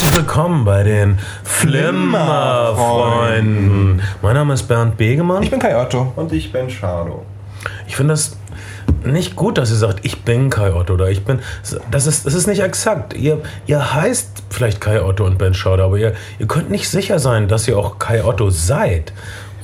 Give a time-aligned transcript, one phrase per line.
[0.00, 4.00] Herzlich willkommen bei den Flimmerfreunden.
[4.22, 5.42] Mein Name ist Bernd Begemann.
[5.42, 6.14] Ich bin Kai Otto.
[6.16, 7.26] Und ich bin Schado.
[7.86, 8.38] Ich finde das
[9.04, 11.40] nicht gut, dass ihr sagt, ich bin Kai Otto oder ich bin.
[11.90, 13.12] Das ist, das ist nicht exakt.
[13.12, 17.18] Ihr, ihr heißt vielleicht Kai Otto und Ben Schauder, aber ihr, ihr könnt nicht sicher
[17.18, 19.12] sein, dass ihr auch Kai Otto seid.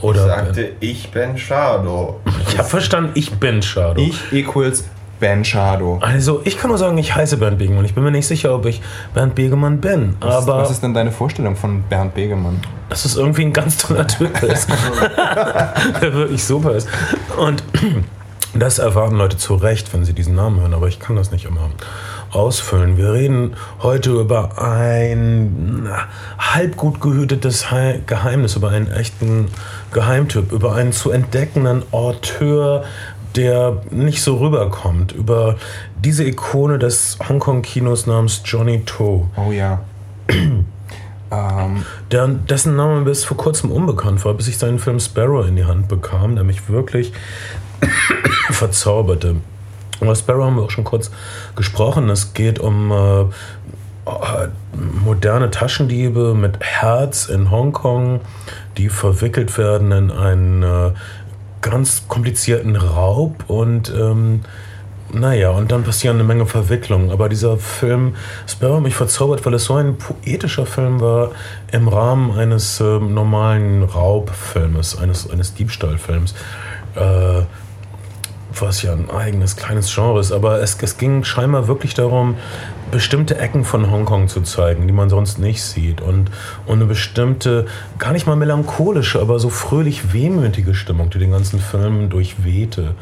[0.02, 2.20] Oder ich sagte, ich bin Schado.
[2.46, 4.02] Ich habe verstanden, ich bin Schado.
[4.02, 4.84] Ich equals
[5.20, 5.98] Ben Schado.
[6.02, 7.84] Also, ich kann nur sagen, ich heiße Bernd Begemann.
[7.84, 8.82] Ich bin mir nicht sicher, ob ich
[9.14, 10.16] Bernd Begemann bin.
[10.20, 12.60] Was, aber was ist denn deine Vorstellung von Bernd Begemann?
[12.88, 14.68] dass es irgendwie ein ganz toller Typ ist.
[16.00, 16.88] Der wirklich super ist.
[17.36, 17.64] Und
[18.54, 21.46] das erwarten Leute zu Recht, wenn sie diesen Namen hören, aber ich kann das nicht
[21.46, 21.68] immer
[22.30, 22.96] ausfüllen.
[22.96, 25.98] Wir reden heute über ein na,
[26.38, 29.48] halb gut gehütetes Hei- Geheimnis, über einen echten
[29.92, 32.84] Geheimtyp, über einen zu entdeckenden Auteur,
[33.36, 35.56] der nicht so rüberkommt, über
[36.02, 39.28] diese Ikone des Hongkong-Kinos namens Johnny To.
[39.36, 39.80] Oh ja.
[40.28, 40.64] ähm,
[42.10, 45.64] der, dessen Name bis vor kurzem unbekannt war, bis ich seinen Film Sparrow in die
[45.64, 47.12] Hand bekam, der mich wirklich
[48.50, 49.36] verzauberte.
[50.00, 51.10] Über Sparrow haben wir auch schon kurz
[51.54, 52.08] gesprochen.
[52.10, 53.20] Es geht um äh,
[54.06, 54.48] äh,
[55.04, 58.20] moderne Taschendiebe mit Herz in Hongkong,
[58.76, 60.90] die verwickelt werden in einen äh,
[61.70, 64.42] ganz komplizierten Raub und ähm,
[65.12, 67.10] naja, und dann passieren eine Menge Verwicklungen.
[67.10, 71.30] Aber dieser Film Sparrow mich verzaubert, weil es so ein poetischer Film war
[71.70, 76.34] im Rahmen eines ähm, normalen Raubfilmes, eines, eines Diebstahlfilms.
[76.94, 77.42] Äh,
[78.58, 82.36] was ja ein eigenes kleines Genre ist, aber es, es ging scheinbar wirklich darum,
[82.90, 86.00] bestimmte Ecken von Hongkong zu zeigen, die man sonst nicht sieht.
[86.00, 86.30] Und,
[86.66, 87.66] und eine bestimmte,
[87.98, 92.94] gar nicht mal melancholische, aber so fröhlich wehmütige Stimmung, die den ganzen Film durchwehte,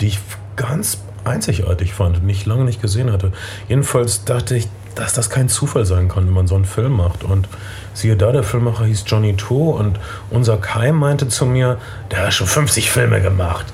[0.00, 0.18] die ich
[0.56, 3.32] ganz einzigartig fand und nicht lange nicht gesehen hatte.
[3.68, 7.24] Jedenfalls dachte ich, dass das kein Zufall sein kann, wenn man so einen Film macht.
[7.24, 7.48] Und
[7.94, 9.98] siehe da, der Filmmacher hieß Johnny To und
[10.30, 11.78] unser Kai meinte zu mir,
[12.10, 13.66] der hat schon 50 Filme gemacht,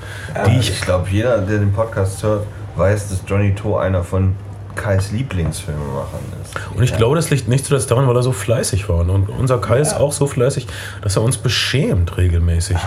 [0.47, 2.45] die ich ich glaube, jeder, der den Podcast hört,
[2.75, 4.35] weiß, dass Johnny To einer von
[4.77, 6.55] Kais Lieblingsfilmemachern ist.
[6.75, 8.99] Und ich glaube, das liegt nicht zuletzt daran, weil er so fleißig war.
[8.99, 10.67] Und unser Kai ist auch so fleißig,
[11.01, 12.77] dass er uns beschämt regelmäßig.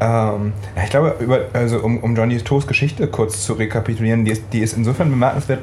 [0.00, 4.30] ähm, ja, ich glaube, über, also um, um Johnny Toes Geschichte kurz zu rekapitulieren, die
[4.30, 5.60] ist, die ist insofern bemerkenswert,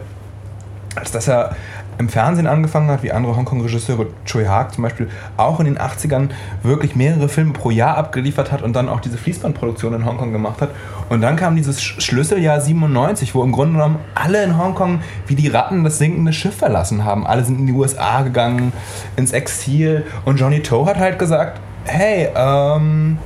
[0.96, 1.56] als dass er
[1.98, 6.30] im Fernsehen angefangen hat, wie andere Hongkong-Regisseure, Choi Haag zum Beispiel, auch in den 80ern
[6.64, 10.62] wirklich mehrere Filme pro Jahr abgeliefert hat und dann auch diese Fließbandproduktion in Hongkong gemacht
[10.62, 10.70] hat.
[11.10, 15.36] Und dann kam dieses Sch- Schlüsseljahr 97, wo im Grunde genommen alle in Hongkong wie
[15.36, 17.26] die Ratten das sinkende Schiff verlassen haben.
[17.28, 18.74] Alle sind in die USA gegangen,
[19.16, 20.06] ins Exil.
[20.26, 23.18] Und Johnny To hat halt gesagt, hey, ähm,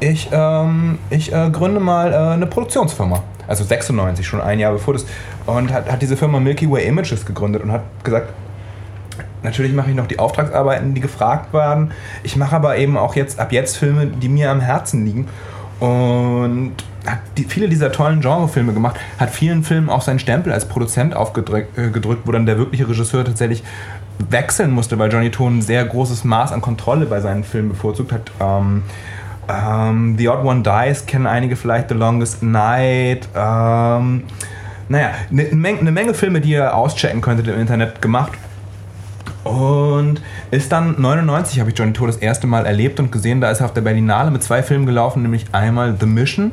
[0.00, 3.22] ich, ähm, ich äh, gründe mal äh, eine Produktionsfirma.
[3.46, 5.06] Also 96, schon ein Jahr bevor das.
[5.46, 8.32] Und hat, hat diese Firma Milky Way Images gegründet und hat gesagt,
[9.42, 11.92] natürlich mache ich noch die Auftragsarbeiten, die gefragt werden.
[12.22, 15.28] Ich mache aber eben auch jetzt ab jetzt Filme, die mir am Herzen liegen.
[15.80, 16.72] Und
[17.06, 21.14] hat die, viele dieser tollen Genrefilme gemacht, hat vielen Filmen auch seinen Stempel als Produzent
[21.14, 21.90] aufgedrückt, äh,
[22.24, 23.62] wo dann der wirkliche Regisseur tatsächlich
[24.30, 28.12] wechseln musste, weil Johnny To ein sehr großes Maß an Kontrolle bei seinen Filmen bevorzugt
[28.12, 28.30] hat.
[28.40, 28.84] Ähm,
[29.48, 33.28] ähm, The Odd One Dies kennen einige vielleicht, The Longest Night.
[33.34, 34.24] Ähm,
[34.88, 38.32] naja, eine Menge, eine Menge Filme, die ihr auschecken könntet im Internet gemacht.
[39.44, 43.40] Und ist dann 99 habe ich Johnny To das erste Mal erlebt und gesehen.
[43.40, 46.52] Da ist er auf der Berlinale mit zwei Filmen gelaufen, nämlich einmal The Mission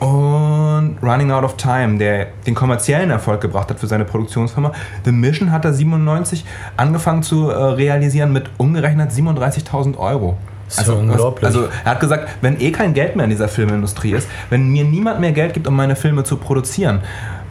[0.00, 4.72] und Running Out of Time, der den kommerziellen Erfolg gebracht hat für seine Produktionsfirma.
[5.04, 6.44] The Mission hat er 97
[6.76, 10.38] angefangen zu äh, realisieren mit umgerechnet 37.000 Euro.
[10.76, 11.44] Ja unglaublich.
[11.44, 14.84] Also er hat gesagt, wenn eh kein Geld mehr in dieser Filmindustrie ist, wenn mir
[14.84, 17.02] niemand mehr Geld gibt, um meine Filme zu produzieren,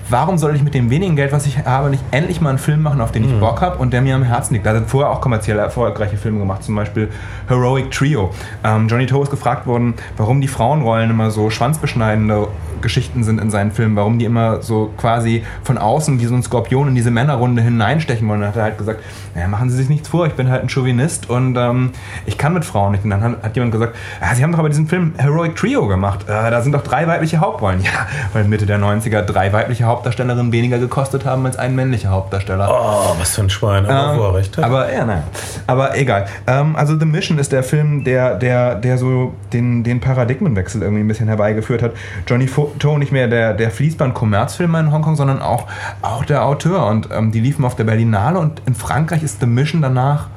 [0.10, 2.82] warum soll ich mit dem wenigen Geld, was ich habe, nicht endlich mal einen Film
[2.82, 4.66] machen, auf den ich Bock habe und der mir am Herzen liegt?
[4.66, 7.10] Er hat vorher auch kommerziell erfolgreiche Filme gemacht, zum Beispiel
[7.48, 8.32] Heroic Trio.
[8.64, 12.48] Ähm, Johnny To ist gefragt worden, warum die Frauenrollen immer so schwanzbeschneidende
[12.82, 16.44] Geschichten sind in seinen Filmen, warum die immer so quasi von außen wie so ein
[16.44, 18.40] Skorpion in diese Männerrunde hineinstechen wollen.
[18.40, 19.02] Und dann hat er halt gesagt,
[19.36, 21.92] naja, machen Sie sich nichts vor, ich bin halt ein Chauvinist und ähm,
[22.26, 23.04] ich kann mit Frauen nicht.
[23.04, 25.88] Und dann hat, hat jemand gesagt, ja, Sie haben doch aber diesen Film Heroic Trio
[25.88, 27.82] gemacht, äh, da sind doch drei weibliche Hauptrollen.
[27.92, 32.70] Ja, weil Mitte der 90er drei weibliche Hauptdarstellerinnen weniger gekostet haben als ein männlicher Hauptdarsteller.
[32.72, 33.85] Oh, was für ein Schwein.
[33.85, 34.64] Aber Ähm, wo er recht hat.
[34.64, 35.23] Aber ja, nein.
[35.67, 36.26] Aber egal.
[36.47, 41.03] Ähm, also The Mission ist der Film, der, der, der so den, den Paradigmenwechsel irgendwie
[41.03, 41.91] ein bisschen herbeigeführt hat.
[42.28, 45.67] Johnny Fo To nicht mehr der, der Fließband-Kommerzfilmer in Hongkong, sondern auch,
[46.02, 46.87] auch der Autor.
[46.87, 50.28] Und ähm, die liefen auf der Berlinale und in Frankreich ist The Mission danach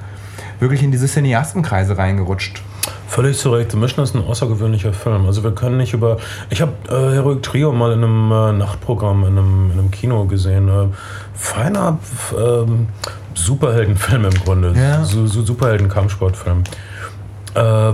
[0.60, 2.62] wirklich in diese Cineastenkreise reingerutscht.
[3.06, 3.70] Völlig zu Recht.
[3.70, 5.26] The Mission ist ein außergewöhnlicher Film.
[5.26, 6.16] Also wir können nicht über.
[6.50, 10.24] Ich habe äh, Heroic Trio mal in einem äh, Nachtprogramm in einem, in einem Kino
[10.24, 10.68] gesehen.
[10.68, 10.86] Äh,
[11.34, 11.98] feiner
[12.36, 12.88] ähm,
[13.34, 14.74] Superheldenfilm im Grunde.
[14.76, 15.04] Ja.
[15.04, 16.64] So, so Superhelden-Kampfsportfilm.
[17.54, 17.92] Äh,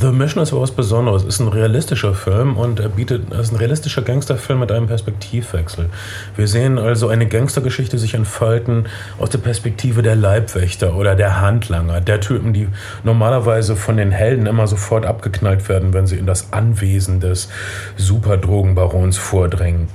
[0.00, 1.22] The Mission ist was Besonderes.
[1.22, 4.88] Es ist ein realistischer Film und er bietet, es ist ein realistischer Gangsterfilm mit einem
[4.88, 5.88] Perspektivwechsel.
[6.34, 8.86] Wir sehen also eine Gangstergeschichte sich entfalten
[9.20, 12.66] aus der Perspektive der Leibwächter oder der Handlanger, der Typen, die
[13.04, 17.48] normalerweise von den Helden immer sofort abgeknallt werden, wenn sie in das Anwesen des
[17.96, 19.88] Superdrogenbarons vordringen.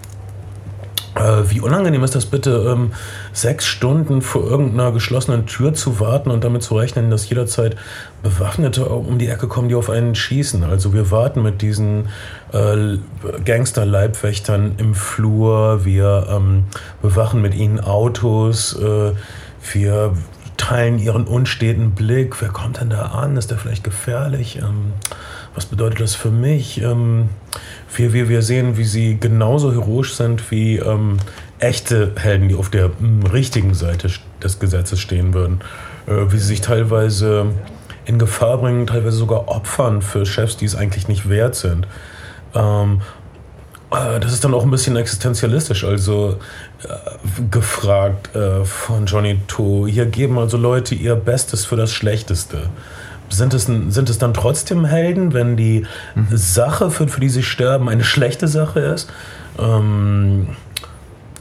[1.16, 2.92] Äh, wie unangenehm ist das bitte, ähm,
[3.34, 7.76] sechs Stunden vor irgendeiner geschlossenen Tür zu warten und damit zu rechnen, dass jederzeit
[8.24, 10.64] Bewaffnete um die Ecke kommen, die auf einen schießen.
[10.64, 12.08] Also wir warten mit diesen
[12.52, 12.98] äh,
[13.46, 16.64] Gangster-Leibwächtern im Flur, wir ähm,
[17.02, 19.12] bewachen mit ihnen Autos, äh,
[19.72, 20.14] wir
[20.58, 22.42] teilen ihren unsteten Blick.
[22.42, 23.38] Wer kommt denn da an?
[23.38, 24.58] Ist der vielleicht gefährlich?
[24.58, 24.94] Ähm,
[25.56, 26.82] was bedeutet das für mich?
[27.96, 31.18] Wir, wir, wir sehen, wie sie genauso heroisch sind wie ähm,
[31.60, 34.10] echte Helden, die auf der mh, richtigen Seite
[34.42, 35.62] des Gesetzes stehen würden.
[36.08, 37.48] Äh, wie sie sich teilweise
[38.06, 41.88] in Gefahr bringen, teilweise sogar opfern für Chefs, die es eigentlich nicht wert sind.
[42.54, 43.02] Ähm,
[43.92, 46.38] äh, das ist dann auch ein bisschen existenzialistisch, also
[46.84, 49.88] äh, gefragt äh, von Johnny To.
[49.88, 52.70] Hier geben also Leute ihr Bestes für das Schlechteste.
[53.34, 55.86] Sind es, sind es dann trotzdem Helden, wenn die
[56.16, 56.28] mhm.
[56.32, 59.12] Sache, für, für die sie sterben, eine schlechte Sache ist?
[59.60, 60.48] Ähm,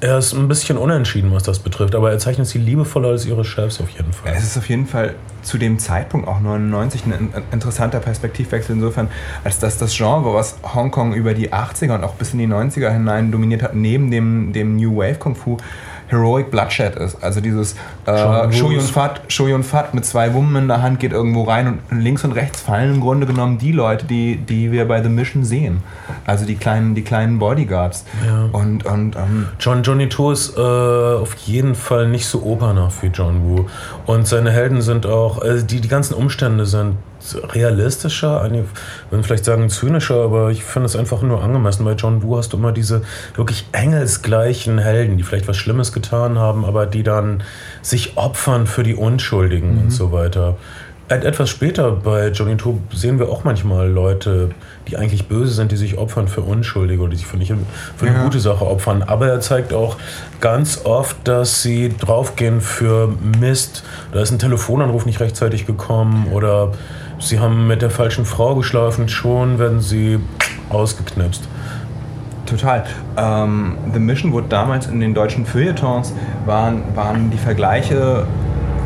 [0.03, 3.45] er ist ein bisschen unentschieden, was das betrifft, aber er zeichnet sie liebevoller als ihre
[3.45, 4.33] Chefs auf jeden Fall.
[4.37, 9.09] Es ist auf jeden Fall zu dem Zeitpunkt auch 99 ein interessanter Perspektivwechsel insofern,
[9.45, 12.91] als dass das Genre, was Hongkong über die 80er und auch bis in die 90er
[12.91, 15.59] hinein dominiert hat, neben dem, dem New Wave Kung Fu
[16.13, 17.23] Heroic Bloodshed ist.
[17.23, 17.75] Also dieses
[18.07, 22.01] äh, Shoyun Fat, Shoyun Fat mit zwei Wummen in der Hand geht irgendwo rein und
[22.01, 25.45] links und rechts fallen im Grunde genommen die Leute, die, die wir bei The Mission
[25.45, 25.83] sehen.
[26.27, 28.05] Also die kleinen, die kleinen Bodyguards.
[28.27, 28.49] Ja.
[28.53, 33.07] Und, und ähm, John Johnny To ist äh, auf jeden Fall nicht so opernah wie
[33.09, 33.67] John Woo.
[34.07, 36.97] Und seine Helden sind auch, also die, die ganzen Umstände sind
[37.51, 38.67] realistischer, einige
[39.11, 41.85] würden vielleicht sagen zynischer, aber ich finde es einfach nur angemessen.
[41.85, 43.03] Bei John Woo hast du immer diese
[43.35, 47.43] wirklich engelsgleichen Helden, die vielleicht was Schlimmes getan haben, aber die dann
[47.83, 49.81] sich opfern für die Unschuldigen mhm.
[49.83, 50.57] und so weiter.
[51.09, 54.51] Etwas später bei Johnny To sehen wir auch manchmal Leute,
[54.89, 57.53] die eigentlich böse sind, die sich opfern für Unschuldige oder die sich für, nicht,
[57.97, 58.25] für eine ja.
[58.25, 59.03] gute Sache opfern.
[59.03, 59.97] Aber er zeigt auch
[60.41, 63.85] ganz oft, dass sie draufgehen für Mist.
[64.13, 66.73] Da ist ein Telefonanruf nicht rechtzeitig gekommen oder
[67.23, 70.19] Sie haben mit der falschen Frau geschlafen, schon werden Sie
[70.71, 71.49] ausgeknipst.
[72.47, 72.85] Total.
[73.17, 76.13] Ähm, The Mission wurde damals in den deutschen Feuilletons,
[76.47, 78.27] waren, waren die Vergleiche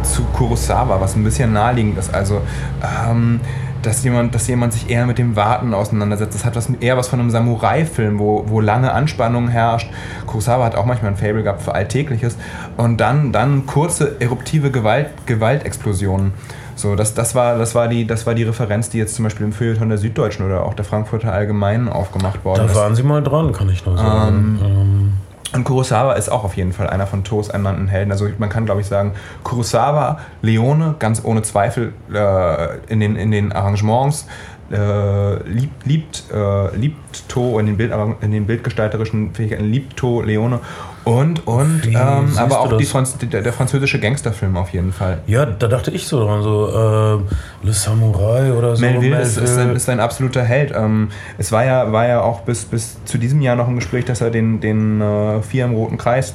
[0.03, 2.15] zu Kurosawa, was ein bisschen naheliegend ist.
[2.15, 2.43] Also,
[2.83, 3.41] ähm,
[3.81, 6.35] dass jemand, dass jemand sich eher mit dem Warten auseinandersetzt.
[6.35, 9.91] Das hat was, eher was von einem Samurai-Film, wo, wo lange Anspannung herrscht.
[10.27, 12.37] Kurosawa hat auch manchmal ein Fable gehabt für Alltägliches.
[12.77, 16.35] Und dann, dann kurze eruptive Gewalt, Gewaltexplosionen.
[16.77, 19.47] So, das, das, war, das, war die, das war die Referenz, die jetzt zum Beispiel
[19.47, 22.77] im Feuilleton der Süddeutschen oder auch der Frankfurter Allgemeinen aufgemacht worden da ist.
[22.77, 24.59] Da waren sie mal dran, kann ich nur sagen.
[24.63, 25.13] Ähm, ähm.
[25.53, 28.13] Und Kurosawa ist auch auf jeden Fall einer von Toos ernannten Helden.
[28.13, 29.13] Also man kann, glaube ich, sagen,
[29.43, 34.27] Kurosawa, Leone, ganz ohne Zweifel äh, in, den, in den Arrangements,
[34.71, 40.21] äh, liebt, liebt, äh, liebt To in den, Bild, in den bildgestalterischen Fähigkeiten, liebt To
[40.21, 40.61] Leone
[41.07, 45.19] und, und ähm, aber auch Franz der, der, französische Gangsterfilm auf jeden Fall.
[45.29, 48.85] Ja, da dachte ich so dran, so äh, Le Samurai oder so.
[48.85, 50.73] Melville ist, ist, ein, ist ein absoluter Held.
[50.75, 54.05] Ähm, es war ja, war ja auch bis, bis zu diesem Jahr noch im Gespräch,
[54.05, 56.35] dass er den, den äh, Vier im Roten Kreis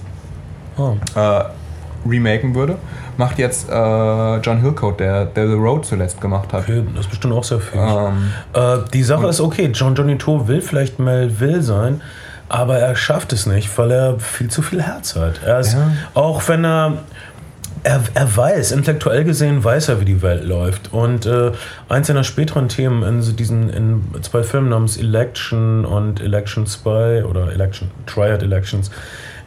[0.78, 0.96] oh.
[1.16, 1.44] äh,
[2.08, 2.78] remaken würde.
[3.18, 6.62] Macht jetzt äh, John Hillcoat, der, der The Road zuletzt gemacht hat.
[6.62, 7.78] Okay, das ist bestimmt auch sehr viel.
[7.78, 12.01] Ähm, äh, die Sache ist okay, John Johnny To will vielleicht Melville sein,
[12.51, 15.41] aber er schafft es nicht, weil er viel zu viel Herz hat.
[15.46, 15.89] Er ist, ja.
[16.13, 16.98] auch wenn er,
[17.84, 20.91] er, er weiß, intellektuell gesehen weiß er, wie die Welt läuft.
[20.91, 21.53] Und äh,
[21.88, 27.53] eins seiner späteren Themen in diesen in zwei Filmen namens Election und Election Spy oder
[27.53, 28.91] Election Triad Elections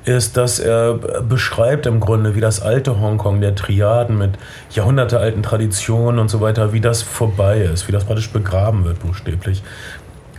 [0.06, 4.32] ist, dass er beschreibt im Grunde, wie das alte Hongkong der Triaden mit
[4.70, 9.62] jahrhundertealten Traditionen und so weiter, wie das vorbei ist, wie das praktisch begraben wird, buchstäblich.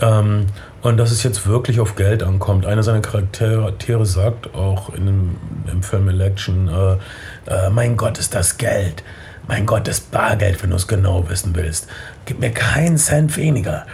[0.02, 0.48] Ähm,
[0.86, 2.68] und dass es jetzt wirklich auf Geld ankommt.
[2.68, 5.36] Einer seiner Charaktere sagt auch in dem,
[5.72, 9.04] im Film Election, äh, äh, mein Gott ist das Geld.
[9.48, 11.88] Mein Gott ist Bargeld, wenn du es genau wissen willst.
[12.26, 13.88] Gib mir keinen Cent weniger,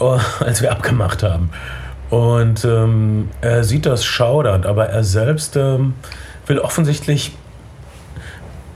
[0.00, 1.50] oh, als wir abgemacht haben.
[2.10, 5.94] Und ähm, er sieht das schaudernd, aber er selbst ähm,
[6.46, 7.36] will offensichtlich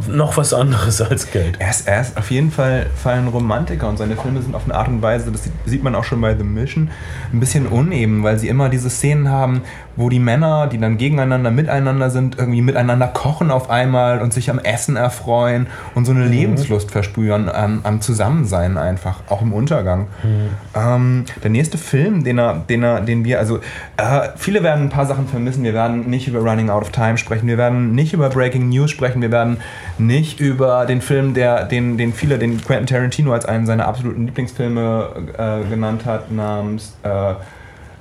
[0.08, 1.56] noch was anderes als Geld.
[1.58, 4.64] Er ist, er ist auf jeden Fall, Fall ein Romantiker und seine Filme sind auf
[4.64, 6.90] eine Art und Weise, das sieht, man auch schon bei The Mission,
[7.32, 9.62] ein bisschen uneben, weil sie immer diese Szenen haben,
[9.96, 14.50] wo die Männer, die dann gegeneinander, miteinander sind, irgendwie miteinander kochen auf einmal und sich
[14.50, 16.30] am Essen erfreuen und so eine mhm.
[16.30, 20.08] Lebenslust verspüren ähm, am Zusammensein einfach, auch im Untergang.
[20.22, 20.48] Mhm.
[20.74, 23.58] Ähm, der nächste Film, den, er, den, er, den wir, also
[23.96, 27.16] äh, viele werden ein paar Sachen vermissen, wir werden nicht über Running Out of Time
[27.16, 29.58] sprechen, wir werden nicht über Breaking News sprechen, wir werden
[29.98, 34.26] nicht über den Film, der, den, den viele, den Quentin Tarantino als einen seiner absoluten
[34.26, 37.34] Lieblingsfilme äh, genannt hat, namens äh,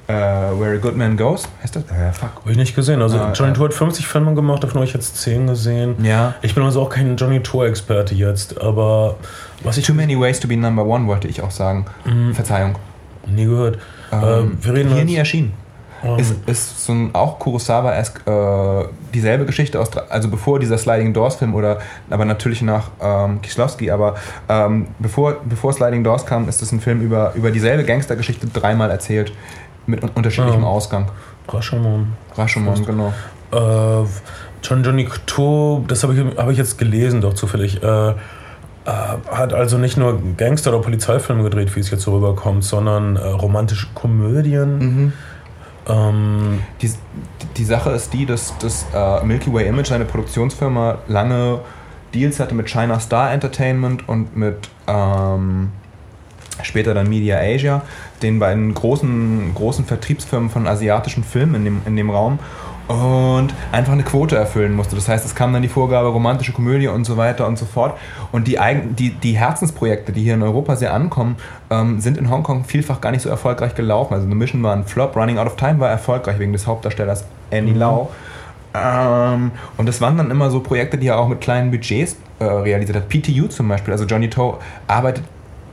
[0.08, 1.84] Uh, Where a Good Man Goes, heißt das?
[1.86, 2.30] Äh, fuck.
[2.42, 3.02] Habe ich nicht gesehen.
[3.02, 5.96] Also, uh, Johnny uh, Tour hat 50 Filme gemacht, davon habe ich jetzt 10 gesehen.
[6.06, 6.36] Ja.
[6.44, 9.16] Ich bin also auch kein Johnny Tour-Experte jetzt, aber
[9.64, 9.86] was ich.
[9.88, 11.88] Too Many Ways to Be Number One, wollte ich auch sagen.
[12.06, 12.34] Mm.
[12.34, 12.76] Verzeihung.
[13.26, 13.80] Nie gehört.
[14.12, 15.54] Ähm, wir reden hier nie erschienen.
[16.06, 16.20] Um.
[16.20, 21.36] Ist, ist so ein auch Kurosawa-esque äh, dieselbe Geschichte aus, also bevor dieser Sliding Doors
[21.36, 24.16] Film oder, aber natürlich nach ähm, Kieslowski, aber
[24.48, 28.92] ähm, bevor, bevor Sliding Doors kam, ist es ein Film über, über dieselbe Gangstergeschichte dreimal
[28.92, 29.34] erzählt
[29.88, 30.68] mit unterschiedlichem ja.
[30.68, 31.10] Ausgang.
[31.48, 32.14] Rashomon.
[32.36, 33.14] Rashomon, genau.
[33.52, 34.06] Äh,
[34.64, 37.82] John Johnny Couture, das habe ich, hab ich jetzt gelesen, doch zufällig.
[37.84, 38.14] Äh, äh,
[38.86, 43.26] hat also nicht nur Gangster- oder Polizeifilme gedreht, wie es jetzt so rüberkommt, sondern äh,
[43.26, 44.78] romantische Komödien.
[44.78, 45.14] Mhm.
[45.88, 46.92] Ähm, die,
[47.58, 51.60] die Sache ist die, dass das äh, Milky Way Image, eine Produktionsfirma, lange
[52.14, 55.72] Deals hatte mit China Star Entertainment und mit ähm,
[56.64, 57.82] später dann Media Asia,
[58.22, 62.40] den beiden großen, großen Vertriebsfirmen von asiatischen Filmen in dem, in dem Raum
[62.88, 64.96] und einfach eine Quote erfüllen musste.
[64.96, 67.98] Das heißt, es kam dann die Vorgabe romantische Komödie und so weiter und so fort.
[68.32, 71.38] Und die, Eigen, die, die Herzensprojekte, die hier in Europa sehr ankommen,
[71.70, 74.14] ähm, sind in Hongkong vielfach gar nicht so erfolgreich gelaufen.
[74.14, 77.26] Also The Mission war ein Flop, Running Out of Time war erfolgreich wegen des Hauptdarstellers
[77.50, 77.80] Andy mhm.
[77.80, 78.12] Lau.
[78.76, 82.44] Ähm, und das waren dann immer so Projekte, die er auch mit kleinen Budgets äh,
[82.44, 83.10] realisiert hat.
[83.10, 85.24] PTU zum Beispiel, also Johnny Toe arbeitet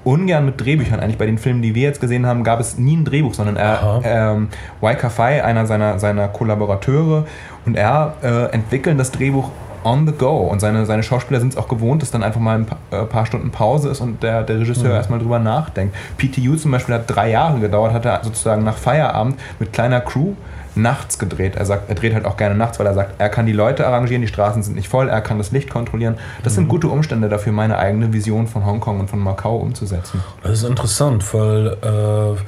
[0.04, 1.00] ungern mit Drehbüchern.
[1.00, 3.56] Eigentlich bei den Filmen, die wir jetzt gesehen haben, gab es nie ein Drehbuch, sondern
[3.56, 4.48] er, ähm,
[4.80, 7.24] Waika Fai, einer seiner, seiner Kollaborateure,
[7.64, 9.50] und er äh, entwickeln das Drehbuch
[9.84, 10.38] on the go.
[10.38, 13.04] Und seine, seine Schauspieler sind es auch gewohnt, dass dann einfach mal ein paar, äh,
[13.04, 14.96] paar Stunden Pause ist und der, der Regisseur mhm.
[14.96, 15.94] erstmal drüber nachdenkt.
[16.18, 20.34] PTU zum Beispiel hat drei Jahre gedauert, hat er sozusagen nach Feierabend mit kleiner Crew
[20.74, 21.56] nachts gedreht.
[21.56, 23.86] Er sagt, er dreht halt auch gerne nachts, weil er sagt, er kann die Leute
[23.86, 26.16] arrangieren, die Straßen sind nicht voll, er kann das Licht kontrollieren.
[26.42, 26.56] Das mhm.
[26.56, 30.22] sind gute Umstände dafür, meine eigene Vision von Hongkong und von Macau umzusetzen.
[30.42, 32.38] Das ist interessant, weil äh,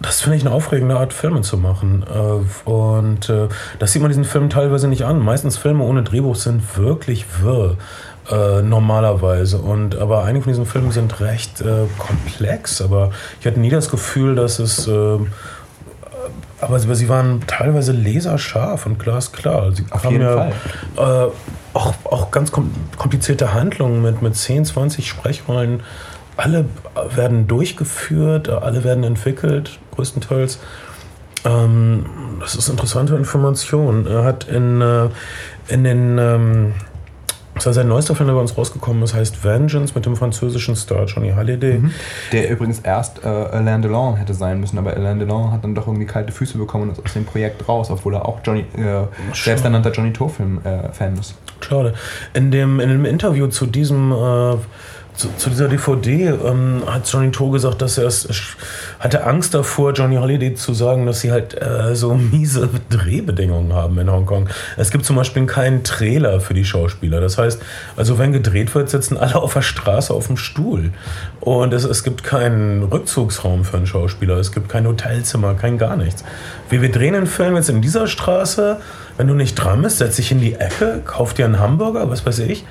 [0.00, 2.04] das finde ich eine aufregende Art, Filme zu machen.
[2.04, 3.48] Äh, und äh,
[3.78, 5.18] das sieht man diesen Filmen teilweise nicht an.
[5.18, 7.76] Meistens Filme ohne Drehbuch sind wirklich wirr.
[8.30, 9.58] Äh, normalerweise.
[9.58, 12.82] Und, aber einige von diesen Filmen sind recht äh, komplex.
[12.82, 13.10] Aber
[13.40, 15.18] ich hatte nie das Gefühl, dass es äh,
[16.60, 19.72] aber sie waren teilweise laserscharf und glasklar.
[19.72, 20.50] Sie Auf jeden ja,
[20.96, 21.28] Fall.
[21.28, 21.30] Äh,
[21.74, 25.82] auch, auch ganz komplizierte Handlungen mit, mit 10, 20 Sprechrollen.
[26.36, 26.66] Alle
[27.14, 30.58] werden durchgeführt, alle werden entwickelt, größtenteils.
[31.44, 32.06] Ähm,
[32.40, 34.06] das ist interessante Information.
[34.06, 35.08] Er hat in, äh,
[35.68, 36.74] in den ähm,
[37.56, 40.76] das war sein neuester Film, der bei uns rausgekommen ist, heißt Vengeance mit dem französischen
[40.76, 41.78] Star Johnny Hallyday.
[41.78, 41.90] Mhm.
[42.32, 45.86] Der übrigens erst äh, Alain Delon hätte sein müssen, aber Alain Delon hat dann doch
[45.86, 49.04] irgendwie kalte Füße bekommen und ist aus dem Projekt raus, obwohl er auch Johnny, äh,
[49.32, 51.34] selbsternannter Johnny Tour-Film-Fan äh, ist.
[51.60, 51.94] Schade.
[52.34, 54.56] In dem, in dem Interview zu diesem äh,
[55.16, 58.28] zu, zu, dieser DVD ähm, hat Johnny To gesagt, dass er es
[58.98, 63.98] hatte Angst davor, Johnny Holiday zu sagen, dass sie halt äh, so miese Drehbedingungen haben
[63.98, 64.48] in Hongkong.
[64.76, 67.20] Es gibt zum Beispiel keinen Trailer für die Schauspieler.
[67.20, 67.62] Das heißt,
[67.96, 70.92] also wenn gedreht wird, sitzen alle auf der Straße auf dem Stuhl.
[71.40, 74.36] Und es, es gibt keinen Rückzugsraum für einen Schauspieler.
[74.36, 76.24] Es gibt kein Hotelzimmer, kein gar nichts.
[76.68, 78.78] Wie wir drehen den Film jetzt in dieser Straße.
[79.16, 82.26] Wenn du nicht dran bist, setz dich in die Ecke, kauf dir einen Hamburger, was
[82.26, 82.66] weiß ich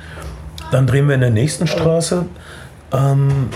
[0.72, 2.26] dann drehen wir in der nächsten Straße.
[2.92, 3.50] Ähm,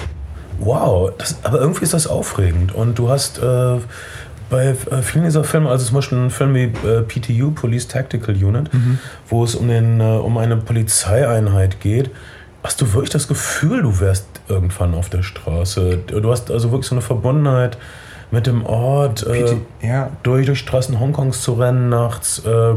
[0.59, 2.73] wow, das, aber irgendwie ist das aufregend.
[2.73, 3.77] Und du hast äh,
[4.49, 8.35] bei äh, vielen dieser Filme, also zum Beispiel ein Film wie äh, PTU, Police Tactical
[8.35, 8.99] Unit, mhm.
[9.27, 12.09] wo es um, den, äh, um eine Polizeieinheit geht,
[12.63, 15.99] hast du wirklich das Gefühl, du wärst irgendwann auf der Straße.
[16.07, 17.77] Du hast also wirklich so eine Verbundenheit
[18.31, 20.11] mit dem Ort, äh, ja.
[20.23, 22.73] durch, durch Straßen Hongkongs zu rennen nachts, äh,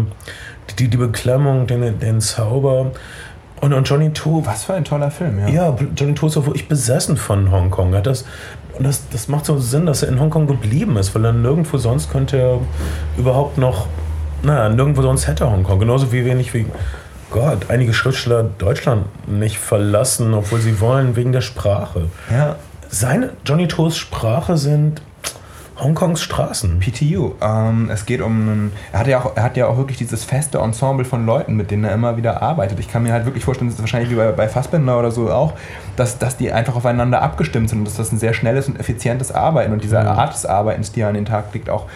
[0.78, 2.92] die, die Beklemmung, den, den Zauber.
[3.62, 4.44] Und, und Johnny To.
[4.44, 5.48] Was für ein toller Film, ja.
[5.48, 7.92] Ja, Johnny To ist auch wirklich besessen von Hongkong.
[8.02, 8.24] Das,
[8.76, 11.78] und das, das macht so Sinn, dass er in Hongkong geblieben ist, weil er nirgendwo
[11.78, 12.58] sonst könnte er
[13.16, 13.86] überhaupt noch.
[14.42, 15.78] Naja, nirgendwo sonst hätte Hongkong.
[15.78, 16.66] Genauso wie wenig wie.
[17.30, 22.08] Gott, einige Schriftsteller Deutschland nicht verlassen, obwohl sie wollen, wegen der Sprache.
[22.32, 22.56] Ja.
[22.88, 25.00] Seine Johnny Toes Sprache sind
[25.82, 26.80] Hongkongs Straßen.
[26.80, 27.32] PTU.
[27.40, 30.24] Ähm, es geht um einen, er hat ja auch, er hat ja auch wirklich dieses
[30.24, 32.78] feste Ensemble von Leuten, mit denen er immer wieder arbeitet.
[32.78, 35.30] Ich kann mir halt wirklich vorstellen, das ist wahrscheinlich wie bei, bei Fassbender oder so
[35.30, 35.54] auch,
[35.96, 39.32] dass, dass die einfach aufeinander abgestimmt sind und dass das ein sehr schnelles und effizientes
[39.32, 40.06] Arbeiten und diese Mhm.
[40.08, 41.86] Art des Arbeitens, die er an den Tag legt, auch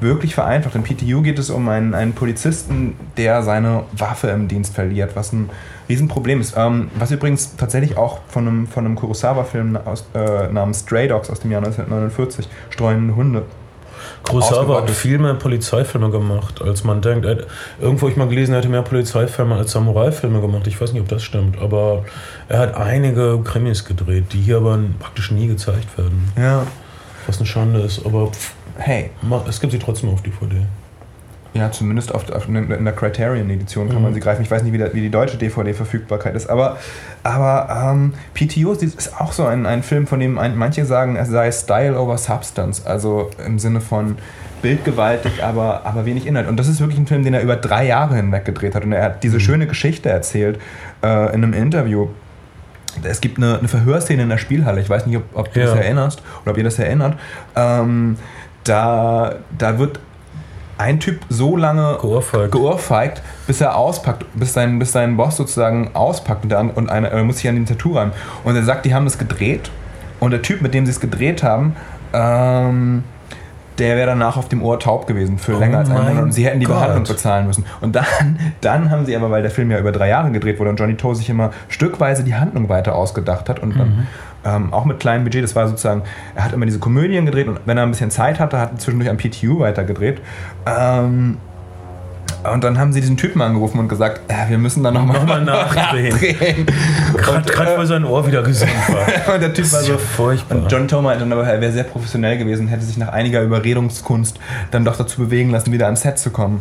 [0.00, 0.74] wirklich vereinfacht.
[0.74, 5.32] In PTU geht es um einen, einen Polizisten, der seine Waffe im Dienst verliert, was
[5.32, 5.50] ein
[5.88, 6.54] Riesenproblem ist.
[6.56, 11.30] Ähm, was übrigens tatsächlich auch von einem, von einem Kurosawa-Film aus, äh, namens Stray Dogs
[11.30, 13.42] aus dem Jahr 1949, streunende Hunde.
[14.22, 17.26] Kurosawa hat viel mehr Polizeifilme gemacht, als man denkt.
[17.80, 20.66] Irgendwo ich mal gelesen, er hätte mehr Polizeifilme als Samurai-Filme gemacht.
[20.66, 22.04] Ich weiß nicht, ob das stimmt, aber
[22.48, 26.32] er hat einige Krimis gedreht, die hier aber praktisch nie gezeigt werden.
[26.38, 26.66] Ja.
[27.26, 29.10] Was eine Schande ist, aber pff, Hey,
[29.48, 30.56] es gibt sie trotzdem auf DVD.
[31.54, 34.02] Ja, zumindest auf, auf, in der Criterion-Edition kann Mhm.
[34.02, 34.42] man sie greifen.
[34.42, 36.78] Ich weiß nicht, wie, der, wie die deutsche DVD-Verfügbarkeit ist, aber,
[37.22, 41.28] aber ähm, PTO ist auch so ein, ein Film, von dem ein, manche sagen, es
[41.28, 44.16] sei Style over Substance, also im Sinne von
[44.62, 46.48] bildgewaltig, aber, aber wenig Inhalt.
[46.48, 48.82] Und das ist wirklich ein Film, den er über drei Jahre hinweg gedreht hat.
[48.82, 50.58] Und er hat diese schöne Geschichte erzählt
[51.04, 52.08] äh, in einem Interview.
[53.04, 54.80] Es gibt eine, eine Verhörszene in der Spielhalle.
[54.80, 55.66] Ich weiß nicht, ob, ob du Ja.
[55.66, 57.16] das erinnerst oder ob ihr das erinnert.
[57.54, 58.16] Ähm,
[58.64, 60.00] da, da wird
[60.76, 62.52] ein Typ so lange Geohrfeigt.
[62.52, 67.10] geohrfeigt, bis er auspackt, bis sein, bis sein Boss sozusagen auspackt und, an- und eine,
[67.10, 68.12] er muss sich an die Tattoo ran.
[68.42, 69.70] Und er sagt, die haben das gedreht
[70.20, 71.76] und der Typ, mit dem sie es gedreht haben,
[72.12, 73.04] ähm,
[73.78, 76.32] der wäre danach auf dem Ohr taub gewesen für Oh länger als einen Monat und
[76.32, 76.76] sie hätten die Gott.
[76.76, 77.64] Behandlung bezahlen müssen.
[77.80, 80.70] Und dann, dann haben sie aber, weil der Film ja über drei Jahre gedreht wurde
[80.70, 84.06] und Johnny Toe sich immer stückweise die Handlung weiter ausgedacht hat und dann
[84.44, 86.02] ähm, auch mit kleinem Budget, das war sozusagen,
[86.34, 88.78] er hat immer diese Komödien gedreht und wenn er ein bisschen Zeit hatte, hat er
[88.78, 90.20] zwischendurch am PTU weitergedreht.
[90.66, 91.38] Ähm,
[92.52, 95.40] und dann haben sie diesen Typen angerufen und gesagt, äh, wir müssen da nochmal Nochmal
[95.44, 96.66] nachdrehen.
[97.16, 99.34] Gerade gerade weil sein Ohr wieder gesund war.
[99.34, 100.58] und der Typ war so ja furchtbar.
[100.58, 103.40] Und John Thoma meinte dann aber, er wäre sehr professionell gewesen, hätte sich nach einiger
[103.42, 104.38] Überredungskunst
[104.70, 106.60] dann doch dazu bewegen lassen, wieder ans Set zu kommen.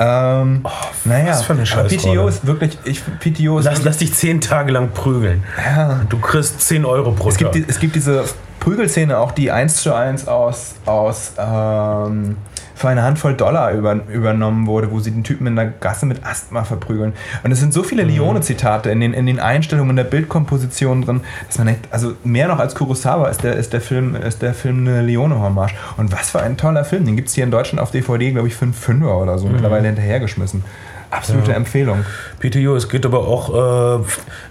[0.00, 0.64] Ähm,
[1.04, 2.14] naja, Oh, was für eine Scheißrolle.
[2.16, 5.42] PTO ist wirklich, ich, PTO ist Lass, lass dich zehn Tage lang prügeln.
[5.64, 7.52] ja, Du kriegst 10 Euro pro es Tag.
[7.52, 8.24] gibt, die, es gibt diese
[8.60, 12.36] Prügelszene auch, die eins zu eins aus, aus ähm,
[12.78, 16.24] für eine Handvoll Dollar über, übernommen wurde, wo sie den Typen in der Gasse mit
[16.24, 17.12] Asthma verprügeln.
[17.42, 17.84] Und es sind so Mhm.
[17.86, 22.48] viele Lione-Zitate in den, in den Einstellungen der Bildkomposition drin, dass man denkt, also mehr
[22.48, 25.74] noch als Kurosawa ist der, ist der Film, ist der Film eine Leone-Hommage.
[25.96, 27.04] Und was für ein toller Film.
[27.04, 29.46] Den gibt es hier in Deutschland auf DVD, glaube ich, für einen Fünfer oder so,
[29.48, 30.64] mittlerweile hinterhergeschmissen.
[31.10, 31.50] Absolute Mhm.
[31.50, 31.56] Ja.
[31.56, 32.04] Empfehlung.
[32.38, 33.48] PTU, es geht aber auch,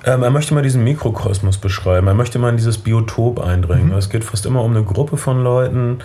[0.05, 3.91] äh, ähm, er möchte mal diesen Mikrokosmos beschreiben, er möchte mal in dieses Biotop eindringen.
[3.93, 5.99] Es geht fast immer um eine Gruppe von Leuten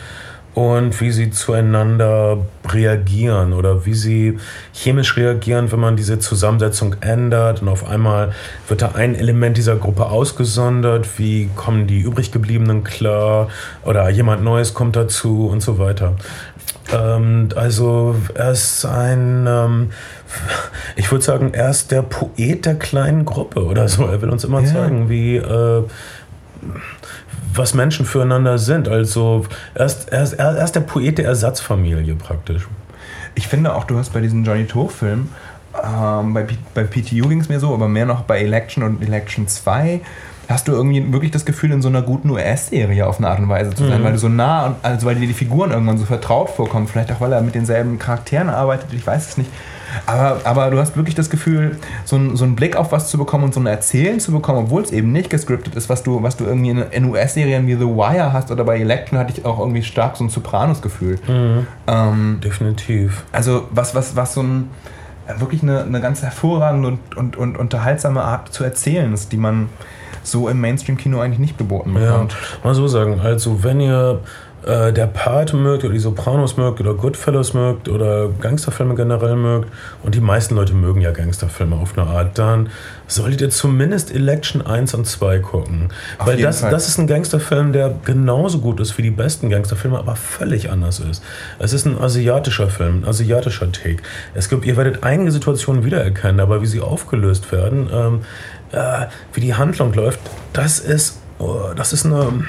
[0.55, 2.39] und wie sie zueinander
[2.69, 4.39] reagieren oder wie sie
[4.75, 8.33] chemisch reagieren, wenn man diese Zusammensetzung ändert und auf einmal
[8.69, 13.49] wird da ein Element dieser Gruppe ausgesondert, wie kommen die übrig gebliebenen klar
[13.85, 16.17] oder jemand Neues kommt dazu und so weiter.
[16.93, 19.91] Ähm, also er ist ein, ähm,
[20.97, 24.05] ich würde sagen, er ist der Poet der kleinen Gruppe oder so.
[24.05, 24.67] Er will uns immer Ja.
[24.67, 25.83] zeigen, wie äh,
[27.55, 28.89] was Menschen füreinander sind.
[28.89, 32.67] Also er ist, er, ist, er ist der Poet der Ersatzfamilie praktisch.
[33.35, 35.29] Ich finde auch, du hast bei diesen Johnny Toe-Filmen,
[35.83, 39.03] ähm, bei, P- bei PTU ging es mir so, aber mehr noch bei Election und
[39.03, 40.01] Election 2,
[40.49, 43.49] hast du irgendwie wirklich das Gefühl, in so einer guten US-Serie auf eine Art und
[43.49, 44.05] Weise zu sein, Mhm.
[44.05, 47.11] weil du so nah, und- also weil dir die Figuren irgendwann so vertraut vorkommen, vielleicht
[47.13, 49.51] auch, weil er mit denselben Charakteren arbeitet, ich weiß es nicht.
[50.07, 53.19] Aber, aber du hast wirklich das Gefühl, so, einen- so einen Blick auf was zu
[53.19, 56.23] bekommen und so ein Erzählen zu bekommen, obwohl es eben nicht gescriptet ist, was du,
[56.23, 59.59] was du irgendwie in, US-Serien wie The Wire hast oder bei Election hatte ich auch
[59.59, 61.19] irgendwie stark so ein Sopranos-Gefühl.
[61.87, 63.25] Ähm, Definitiv.
[63.33, 64.71] also was, was, was so ein
[65.39, 69.69] wirklich eine, eine ganz hervorragende und, und, und unterhaltsame Art zu erzählen ist, die man
[70.25, 72.37] so im Mainstream-Kino eigentlich nicht geboten Ja, bekommt.
[72.65, 73.21] mal so sagen.
[73.23, 74.21] Also, wenn ihr
[74.65, 79.69] äh, der Pate mögt oder die Sopranos mögt oder Goodfellas mögt oder Gangsterfilme generell mögt
[80.03, 82.69] und die meisten Leute mögen ja Gangsterfilme auf eine Art, dann
[83.07, 85.89] solltet ihr zumindest Election 1 und 2 gucken.
[86.19, 86.71] Auf Weil das, Fall.
[86.71, 91.01] das ist ein Gangsterfilm, der genauso gut ist wie die besten Gangsterfilme, aber völlig anders
[91.01, 91.23] ist.
[91.59, 94.03] Es ist ein asiatischer Film, ein asiatischer Take.
[94.35, 98.21] Es gibt, ihr werdet einige Situationen wiedererkennen, aber wie sie aufgelöst werden, ähm,
[98.73, 100.21] äh, wie die Handlung läuft,
[100.53, 101.22] das ist
[101.77, 102.45] das ist eine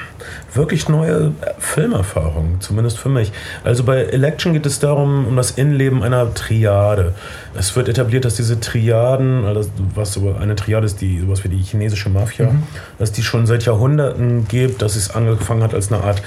[0.52, 3.32] wirklich neue Filmerfahrung, zumindest für mich.
[3.64, 7.14] Also bei Election geht es darum, um das Innenleben einer Triade.
[7.56, 11.62] Es wird etabliert, dass diese Triaden, also was eine Triade ist, die sowas wie die
[11.62, 12.50] chinesische Mafia,
[12.98, 16.22] dass die schon seit Jahrhunderten gibt, dass es angefangen hat als eine Art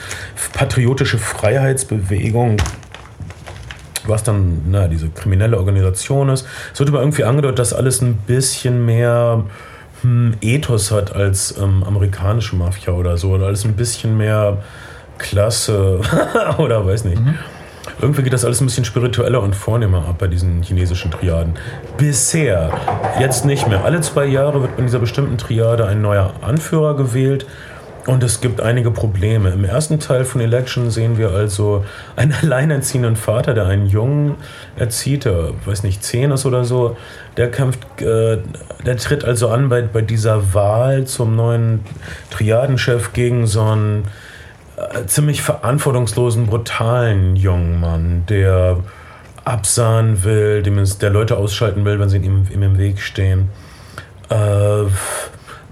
[0.54, 2.58] patriotische Freiheitsbewegung
[4.08, 6.48] was dann na, diese kriminelle Organisation ist.
[6.74, 9.44] Es wird aber irgendwie angedeutet, dass alles ein bisschen mehr
[10.42, 13.32] Ethos hat als ähm, amerikanische Mafia oder so.
[13.32, 14.64] Oder alles ein bisschen mehr
[15.18, 16.00] Klasse
[16.58, 17.22] oder weiß nicht.
[18.02, 21.56] Irgendwie geht das alles ein bisschen spiritueller und vornehmer ab bei diesen chinesischen Triaden.
[21.98, 22.72] Bisher,
[23.20, 23.84] jetzt nicht mehr.
[23.86, 27.48] Alle zwei Jahre wird in dieser bestimmten Triade ein neuer Anführer gewählt
[28.08, 29.50] und es gibt einige Probleme.
[29.50, 31.84] Im ersten Teil von Election sehen wir also
[32.16, 34.36] einen alleinerziehenden Vater, der einen Jungen
[34.78, 36.96] erzieht, der, weiß nicht, zehn ist oder so.
[37.36, 38.38] Der kämpft, äh,
[38.86, 41.82] der tritt also an bei, bei dieser Wahl zum neuen
[42.32, 44.06] Triadenchef gegen so einen
[44.78, 48.78] äh, ziemlich verantwortungslosen, brutalen jungen Mann, der
[49.44, 53.50] absahen will, dem es, der Leute ausschalten will, wenn sie ihm, ihm im Weg stehen.
[54.30, 54.86] Äh,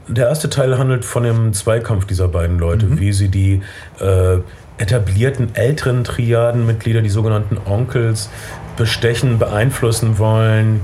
[0.07, 3.61] der erste Teil handelt von dem Zweikampf dieser beiden Leute, wie sie die
[3.99, 4.37] äh,
[4.77, 8.29] etablierten älteren Triadenmitglieder, die sogenannten Onkels,
[8.77, 10.81] bestechen, beeinflussen wollen.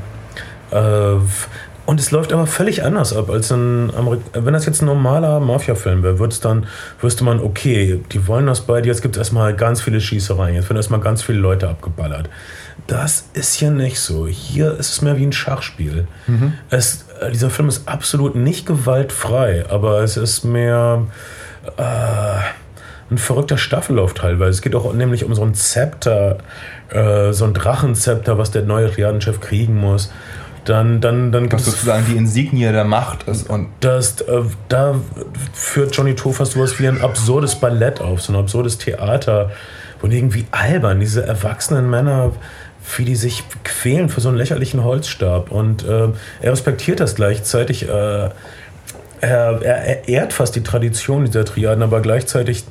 [0.72, 1.16] Äh,
[1.86, 5.40] und es läuft aber völlig anders ab als ein Amerik Wenn das jetzt ein normaler
[5.40, 6.68] Mafia-Film wäre, wird's dann,
[7.02, 10.56] wüsste man, okay, die wollen das bei dir, jetzt gibt es erstmal ganz viele Schießereien,
[10.56, 12.30] jetzt werden erstmal ganz viele Leute abgeballert.
[12.88, 14.28] Das ist hier nicht so.
[14.28, 16.08] Hier ist es mehr wie ein Schachspiel.
[16.70, 21.06] Es, äh, dieser Film ist absolut nicht gewaltfrei, aber es ist mehr
[21.78, 21.82] äh,
[23.12, 24.52] ein verrückter Staffellauf teilweise.
[24.52, 26.38] Es geht auch nämlich um so ein Zepter,
[26.90, 30.12] äh, so ein Drachenzepter, was der neue Triadenchef kriegen muss.
[30.64, 33.50] Dann, dann, dann gibt es sozusagen die Insignie der Macht ist.
[33.50, 34.96] Und das, äh, da
[35.54, 39.52] führt Johnny To fast sowas wie ein absurdes Ballett auf, so ein absurdes Theater,
[40.00, 42.32] wo irgendwie albern diese erwachsenen Männer,
[42.98, 45.52] wie die sich quälen für so einen lächerlichen Holzstab.
[45.52, 46.10] Und äh,
[46.42, 47.88] er respektiert das gleichzeitig.
[47.88, 48.30] Äh,
[49.22, 52.64] er, er, ehrt fast die Tradition dieser Triaden, aber gleichzeitig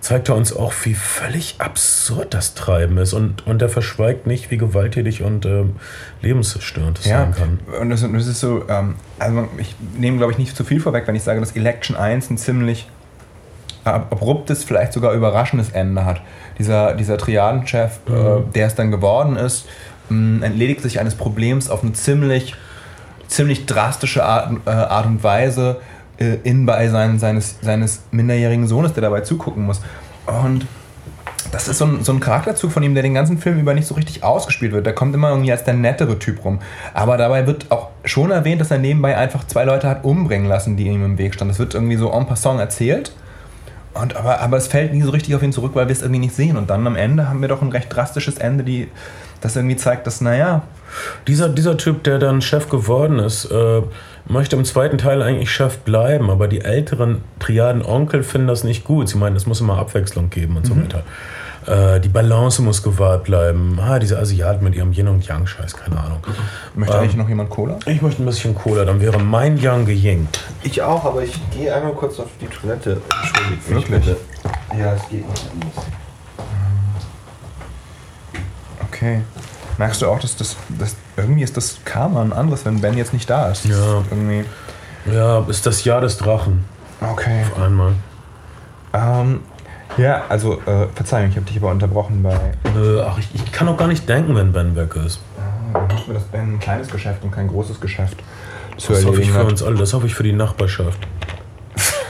[0.00, 3.14] zeigt er uns auch, wie völlig absurd das Treiben ist.
[3.14, 5.76] Und, und er verschweigt nicht, wie gewalttätig und ähm,
[6.20, 7.58] lebenszerstörend es Ja, sein kann.
[7.80, 11.06] und das, das ist so, ähm, also ich nehme glaube ich nicht zu viel vorweg,
[11.06, 12.86] wenn ich sage, dass Election 1 ein ziemlich
[13.84, 16.20] abruptes, vielleicht sogar überraschendes Ende hat.
[16.58, 19.66] Dieser, dieser Triadenchef, äh, der es dann geworden ist,
[20.08, 22.54] mh, entledigt sich eines Problems auf eine ziemlich,
[23.28, 25.80] ziemlich drastische Art, äh, Art und Weise
[26.18, 29.80] äh, in Beisein seines, seines minderjährigen Sohnes, der dabei zugucken muss.
[30.26, 30.66] Und
[31.52, 33.86] das ist so ein, so ein Charakterzug von ihm, der den ganzen Film über nicht
[33.86, 34.86] so richtig ausgespielt wird.
[34.86, 36.60] Der kommt immer irgendwie als der nettere Typ rum.
[36.94, 40.76] Aber dabei wird auch schon erwähnt, dass er nebenbei einfach zwei Leute hat umbringen lassen,
[40.76, 41.50] die ihm im Weg standen.
[41.52, 43.12] Das wird irgendwie so en passant erzählt.
[43.94, 46.20] Und, aber, aber es fällt nie so richtig auf ihn zurück, weil wir es irgendwie
[46.20, 46.56] nicht sehen.
[46.56, 48.88] Und dann am Ende haben wir doch ein recht drastisches Ende, die,
[49.40, 50.62] das irgendwie zeigt, dass, naja,
[51.26, 53.82] Dieser, dieser Typ, der dann Chef geworden ist, äh,
[54.26, 59.08] möchte im zweiten Teil eigentlich Chef bleiben, aber die älteren Triaden-Onkel finden das nicht gut.
[59.08, 61.02] Sie meinen, es muss immer Abwechslung geben und so weiter.
[61.66, 63.78] Äh, die Balance muss gewahrt bleiben.
[63.80, 66.18] Ah, diese Asiaten mit ihrem Yin und Yang-Scheiß, keine Ahnung.
[66.74, 67.00] möchte Ähm.
[67.00, 67.78] eigentlich noch jemand Cola?
[67.86, 70.40] Ich möchte ein bisschen Cola, dann wäre mein Yang geyinkt.
[70.62, 73.00] Ich auch, aber ich gehe einmal kurz auf die Toilette.
[73.22, 74.04] Entschuldigt mich Wirklich?
[74.04, 74.16] bitte.
[74.78, 75.86] Ja, es geht nicht anders.
[78.88, 79.22] Okay.
[79.78, 83.12] Merkst du auch, dass das, das irgendwie ist das Karma ein anderes, wenn Ben jetzt
[83.12, 83.64] nicht da ist?
[83.64, 84.02] Ja.
[84.10, 84.44] Irgendwie.
[85.12, 86.64] Ja, ist das Jahr des Drachen.
[87.00, 87.42] Okay.
[87.52, 87.92] Auf einmal.
[88.92, 89.40] Ähm,
[89.96, 92.32] ja, also, äh, Verzeihung, ich habe dich aber unterbrochen bei.
[92.34, 95.20] Äh, ach, ich, ich kann auch gar nicht denken, wenn Ben weg ist.
[95.72, 98.16] Dann hoffen wir, dass Ben ein kleines Geschäft und kein großes Geschäft
[98.76, 99.46] zu Das hoffe ich für hat.
[99.46, 100.98] uns alle, das hoffe ich für die Nachbarschaft.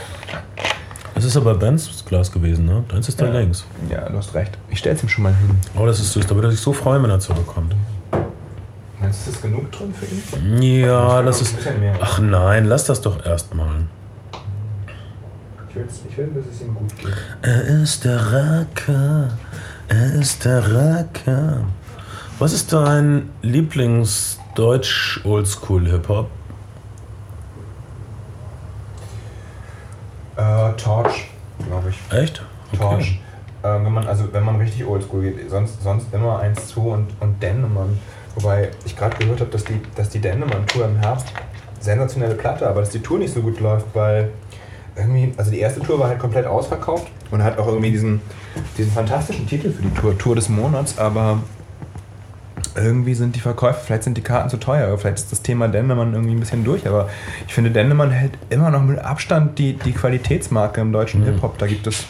[1.17, 2.83] Es ist aber Bens Glas gewesen, ne?
[2.89, 3.39] Deins ist da Ja.
[3.39, 3.65] links.
[3.89, 4.57] Ja, du hast recht.
[4.69, 5.57] Ich stell's ihm schon mal hin.
[5.77, 6.27] Oh, das ist süß.
[6.27, 7.73] Da würde er sich so freuen, wenn er zurückkommt.
[8.99, 10.05] Meinst du, ist das genug drin für
[10.39, 10.61] ihn?
[10.61, 11.55] Ja, das ist.
[12.01, 13.85] Ach nein, lass das doch erstmal.
[15.75, 17.13] Ich will, ich will, dass es ihm gut geht.
[17.41, 19.31] Er ist der Racker.
[19.89, 21.65] Er ist der Racker.
[22.39, 26.29] Was ist dein Lieblings-Deutsch-Oldschool-Hip-Hop?
[30.37, 31.27] Äh, Torch,
[31.67, 31.99] glaube ich.
[32.17, 32.41] Echt?
[32.77, 33.19] Torch.
[33.61, 37.09] Äh, wenn man, also wenn man richtig oldschool geht, sonst, sonst immer 1, 2 und,
[37.19, 37.99] und Dennemann.
[38.35, 41.27] Wobei ich gerade gehört habe, dass die, dass die Dennemann-Tour im Herbst
[41.81, 44.31] sensationelle Platte, aber dass die Tour nicht so gut läuft, weil
[44.95, 48.21] irgendwie, also die erste Tour war halt komplett ausverkauft und hat auch irgendwie diesen,
[48.77, 51.39] diesen fantastischen Titel für die Tour, Tour des Monats, aber
[52.75, 56.13] irgendwie sind die Verkäufe, vielleicht sind die Karten zu teuer, vielleicht ist das Thema Dennemann
[56.13, 57.09] irgendwie ein bisschen durch, aber
[57.47, 61.57] ich finde, Dennemann hält immer noch mit Abstand die, die Qualitätsmarke im deutschen Hip-Hop.
[61.57, 62.05] Da gibt es,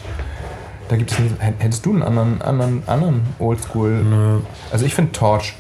[0.88, 1.18] da gibt es,
[1.60, 4.40] hättest du einen anderen, anderen, anderen Oldschool, Nö.
[4.72, 5.56] also ich finde Torch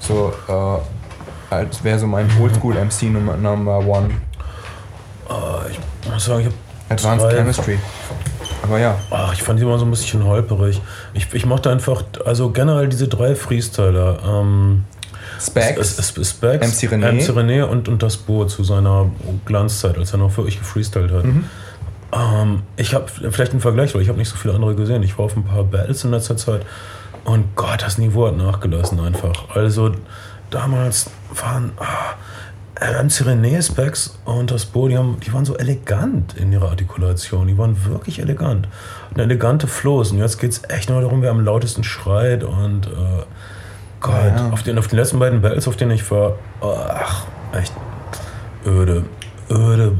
[0.00, 4.10] so, äh, als wäre so mein Oldschool-MC Nummer, Number One.
[5.30, 6.56] Äh, ich muss sagen, ich habe
[6.88, 7.78] Advanced zwei- Chemistry.
[8.62, 10.80] Aber ja, Ach, ich fand die immer so ein bisschen holperig.
[11.14, 14.18] Ich, ich mochte einfach, also generell diese drei Freestyler.
[14.26, 14.84] Ähm,
[15.40, 15.96] Specs.
[15.98, 17.12] Specs, MC René.
[17.12, 19.10] MC René und, und das Boot zu seiner
[19.46, 21.24] Glanzzeit, als er noch wirklich gefreestylt hat.
[21.24, 21.44] Mhm.
[22.12, 25.02] Ähm, ich habe vielleicht einen Vergleich, weil ich habe nicht so viele andere gesehen.
[25.02, 26.66] Ich war auf ein paar Battles in letzter Zeit
[27.24, 29.54] und Gott, das Niveau hat nachgelassen einfach.
[29.54, 29.92] Also
[30.50, 32.14] damals waren ah,
[32.80, 37.46] MC René Specs und das Bo, die, waren so elegant in ihrer Artikulation.
[37.46, 38.68] Die waren wirklich elegant.
[39.12, 40.12] Eine elegante Flows.
[40.12, 42.90] Und jetzt geht es echt nur darum, wer am lautesten schreit und äh,
[44.00, 44.48] Gott, Ja.
[44.50, 47.72] auf, den, auf den letzten beiden Battles, auf denen ich war, ach, echt
[48.64, 49.04] öde,
[49.50, 49.92] öde,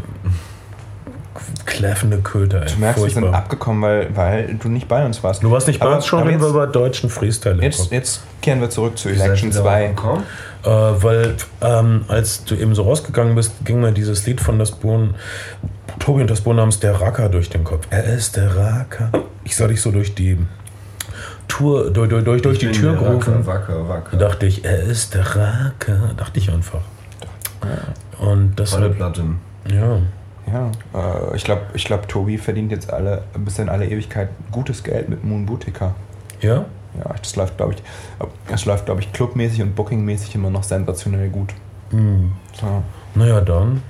[1.66, 2.62] kläffende Köter.
[2.62, 2.72] Ey.
[2.72, 3.38] Du merkst, wir sind Furchtbar.
[3.38, 5.42] abgekommen, weil, weil du nicht bei uns warst.
[5.42, 8.22] Du warst nicht bei Aber- uns, schon reden wir jetzt, über deutschen freestyle jetzt, jetzt
[8.42, 9.88] kehren wir zurück zu Election ihr darauf 2.
[9.88, 10.22] gekommen?
[10.62, 14.72] Äh, weil ähm, als du eben so rausgegangen bist, ging mir dieses Lied von das
[14.72, 15.14] Bohnen,
[15.98, 17.86] Tobi und das Bohnen namens Der Racker durch den Kopf.
[17.90, 19.10] Er ist der Racker.
[19.44, 20.38] Ich sah dich so durch die
[21.48, 23.44] Tour, durch, durch, durch, durch die Tür gerufen.
[23.46, 24.16] Wacker, wacker, wacker.
[24.16, 26.10] Da dachte ich, er ist der Racker.
[26.16, 26.80] Dachte ich einfach.
[28.18, 29.24] Und das Platte.
[29.70, 29.98] ja.
[30.52, 34.82] Ja, äh, ich glaube, ich glaub, Tobi verdient jetzt alle, bis in alle Ewigkeit gutes
[34.82, 35.94] Geld mit Moon Boutica.
[36.40, 36.64] Ja?
[36.98, 37.82] Ja, das läuft, glaube ich,
[38.48, 41.54] das läuft, glaube ich, clubmäßig und bookingmäßig immer noch sensationell gut.
[41.90, 42.32] Hm.
[42.60, 42.82] So.
[43.14, 43.82] Naja, dann.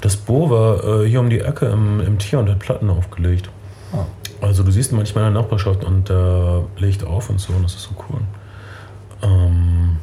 [0.00, 3.50] Das Bo war äh, hier um die Ecke im, im Tier und hat Platten aufgelegt.
[3.92, 4.04] Ah.
[4.40, 7.74] Also du siehst manchmal in der Nachbarschaft und äh, legt auf und so und das
[7.74, 8.20] ist so cool.
[9.22, 9.96] Ähm,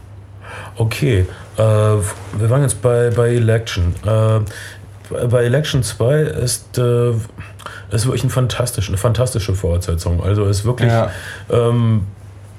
[0.77, 1.25] okay,
[1.57, 3.93] äh, wir waren jetzt bei, bei Election.
[5.09, 7.11] Bei Election 2 ist, äh,
[7.91, 10.23] ist wirklich ein fantastisch, eine fantastische Fortsetzung.
[10.23, 11.09] Also ist wirklich, Ja.
[11.51, 12.03] ähm,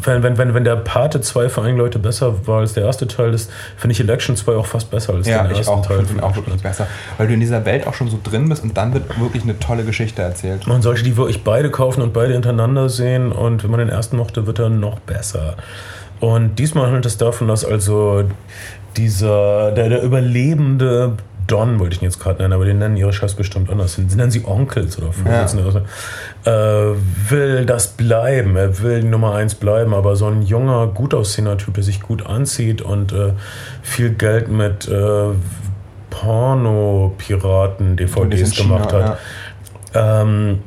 [0.02, 3.06] wenn, wenn, wenn, wenn der Pate 2 für einige Leute besser war als der erste
[3.06, 5.84] Teil, ist, finde ich Election 2 auch fast besser als Ja, den ich ersten auch,
[5.84, 5.98] Teil.
[5.98, 6.86] finde ihn auch wirklich besser.
[7.18, 9.58] Weil du in dieser Welt auch schon so drin bist und dann wird wirklich eine
[9.58, 10.66] tolle Geschichte erzählt.
[10.66, 14.16] Man sollte die wirklich beide kaufen und beide hintereinander sehen und wenn man den ersten
[14.16, 15.56] mochte, wird er noch besser.
[16.18, 18.24] Und diesmal handelt es davon, dass also
[18.96, 21.12] dieser, der, der überlebende
[21.50, 23.96] Don, wollte ich ihn jetzt gerade nennen, aber den nennen ihre Chefs bestimmt anders.
[23.96, 25.82] Den nennen sie Onkels oder Vorsitzende.
[26.44, 26.50] Äh,
[27.30, 28.54] will das bleiben.
[28.56, 32.24] Er will Nummer eins bleiben, aber so ein junger, gut aussehender Typ, der sich gut
[32.26, 33.32] anzieht und äh,
[33.82, 35.30] viel Geld mit äh,
[36.10, 39.18] Porno-Piraten-DVDs China, gemacht hat.
[39.94, 40.60] Ähm,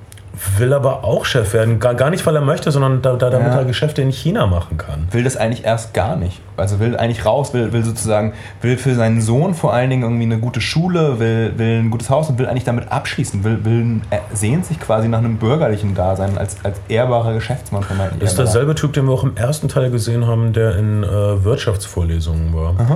[0.57, 1.79] will aber auch Chef werden.
[1.79, 3.59] Gar, gar nicht, weil er möchte, sondern da, da, damit Ja.
[3.59, 5.07] er Geschäfte in China machen kann.
[5.11, 6.41] Will das eigentlich erst gar nicht.
[6.57, 10.23] Also will eigentlich raus, will, will sozusagen, will für seinen Sohn vor allen Dingen irgendwie
[10.23, 14.01] eine gute Schule, will, will ein gutes Haus und will eigentlich damit abschließen, will, will
[14.09, 18.19] er sehnt sich quasi nach einem bürgerlichen Dasein als, als ehrbarer Geschäftsmann vermeintlich.
[18.21, 21.43] Das ist derselbe Typ, den wir auch im ersten Teil gesehen haben, der in äh,
[21.43, 22.71] Wirtschaftsvorlesungen war.
[22.79, 22.95] Äh,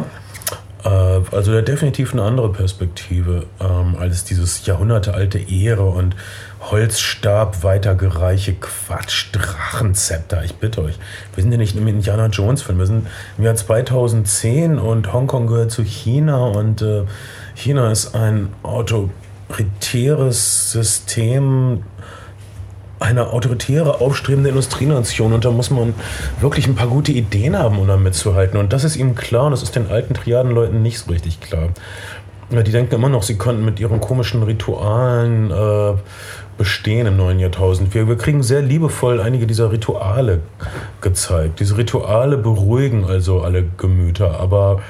[0.83, 6.15] also der hat definitiv eine andere Perspektive ähm, als dieses jahrhundertealte Ehre und
[6.59, 10.43] Holzstab weitergereiche Quatsch, Drachenzepter.
[10.43, 10.97] Ich bitte euch.
[11.35, 12.79] Wir sind ja nicht im Indiana Jones Film.
[12.79, 17.03] Wir sind im Jahr 2010 und Hongkong gehört zu China und äh,
[17.55, 21.83] China ist ein autoritäres System,
[22.99, 25.93] eine autoritäre, aufstrebende Industrienation und da muss man
[26.39, 28.59] wirklich ein paar gute Ideen haben, um da mitzuhalten.
[28.59, 31.69] Und das ist ihm klar und das ist den alten Triadenleuten nicht so richtig klar.
[32.49, 35.93] Die denken immer noch, sie könnten mit ihren komischen Ritualen äh,
[36.57, 37.93] bestehen im neuen Jahrtausend.
[37.93, 40.39] Wir, wir kriegen sehr liebevoll einige dieser Rituale
[41.01, 41.59] gezeigt.
[41.59, 44.81] Diese Rituale beruhigen also alle Gemüter, aber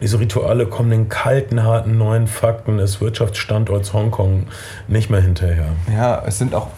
[0.00, 4.46] diese Rituale kommen den kalten, harten neuen Fakten des Wirtschaftsstandorts Hongkong
[4.86, 5.70] nicht mehr hinterher.
[5.92, 6.68] Ja, es sind auch,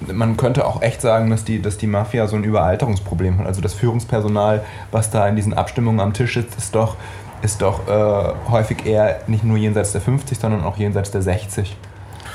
[0.00, 3.46] man könnte auch echt sagen, dass die, dass die Mafia so ein Überalterungsproblem hat.
[3.46, 6.96] Also das Führungspersonal, was da in diesen Abstimmungen am Tisch sitzt, ist doch,
[7.42, 11.76] ist doch äh, häufig eher nicht nur jenseits der 50, sondern auch jenseits der 60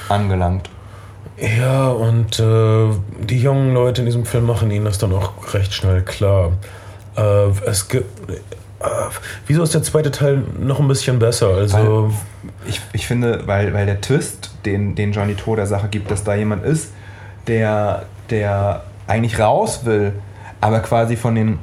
[0.10, 0.69] angelangt.
[1.38, 5.74] Ja, und äh, die jungen Leute in diesem Film machen ihnen das dann auch recht
[5.74, 6.52] schnell klar.
[7.15, 8.30] Äh, es gibt.
[8.30, 8.36] Äh,
[9.47, 11.50] wieso ist der zweite Teil noch ein bisschen besser?
[11.50, 12.12] Also.
[12.67, 16.24] Ich, ich finde, weil, weil der Twist, den, den Johnny To der Sache gibt, dass
[16.24, 16.91] da jemand ist,
[17.47, 20.13] der, der eigentlich raus will,
[20.60, 21.60] aber quasi von den.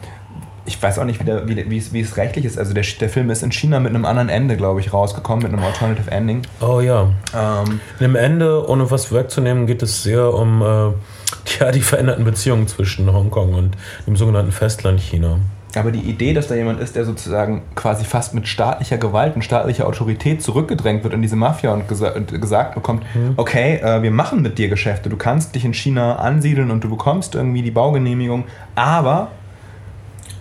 [0.65, 2.59] Ich weiß auch nicht, wie, der, wie, wie, es, wie es rechtlich ist.
[2.59, 5.53] Also der, der Film ist in China mit einem anderen Ende, glaube ich, rausgekommen, mit
[5.55, 6.43] einem Alternative Ending.
[6.61, 7.09] oh ja.
[7.35, 10.93] Ähm, Im Ende, ohne was wegzunehmen, geht es sehr um äh,
[11.61, 15.39] ja, die veränderten Beziehungen zwischen Hongkong und dem sogenannten Festland China.
[15.75, 19.43] Aber die Idee, dass da jemand ist, der sozusagen quasi fast mit staatlicher Gewalt und
[19.43, 23.05] staatlicher Autorität zurückgedrängt wird in diese Mafia und, gesa und gesagt bekommt,
[23.37, 26.89] okay, äh, wir machen mit dir Geschäfte, du kannst dich in China ansiedeln und du
[26.89, 29.29] bekommst irgendwie die Baugenehmigung, aber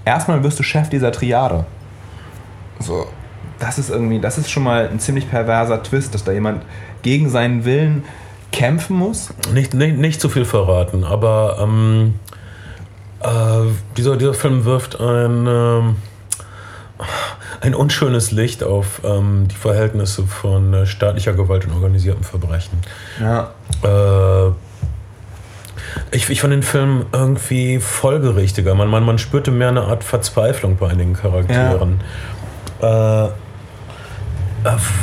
[0.06, 1.66] erstmal wirst du Chef dieser Triade.
[2.80, 3.08] So,
[3.60, 6.64] das ist irgendwie, das ist schon mal ein ziemlich perverser Twist, dass da jemand
[7.02, 8.04] gegen seinen Willen
[8.52, 9.30] kämpfen muss.
[9.54, 12.16] Nicht, nicht, nicht zu viel verraten, aber ähm,
[13.22, 15.96] äh, dieser, dieser Film wirft ein, ähm,
[17.62, 22.80] ein unschönes Licht auf ähm, die Verhältnisse von äh, staatlicher Gewalt und organisiertem Verbrechen.
[23.20, 23.52] Ja,
[23.84, 24.52] Äh,
[26.12, 28.76] ich, ich fand den Film irgendwie folgerichtiger.
[28.76, 32.02] Man, man, man spürte mehr eine Art Verzweiflung bei einigen Charakteren.
[32.82, 32.84] Äh,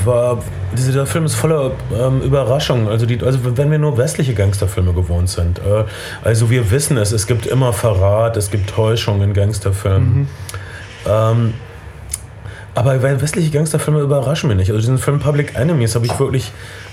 [0.05, 0.39] war,
[0.75, 2.89] dieser der Film ist voller ähm, Überraschungen.
[2.89, 5.59] Also, die, also, wenn wir nur westliche Gangsterfilme gewohnt sind.
[5.59, 5.85] Äh,
[6.23, 10.15] also, wir wissen es, es gibt immer Verrat, es gibt Täuschung in Gangsterfilmen.
[10.15, 10.29] Mhm.
[11.07, 11.55] Ähm,
[12.75, 14.71] aber westliche Gangsterfilme überraschen mich nicht.
[14.71, 16.53] Also, diesen Film Public Enemies habe ich wirklich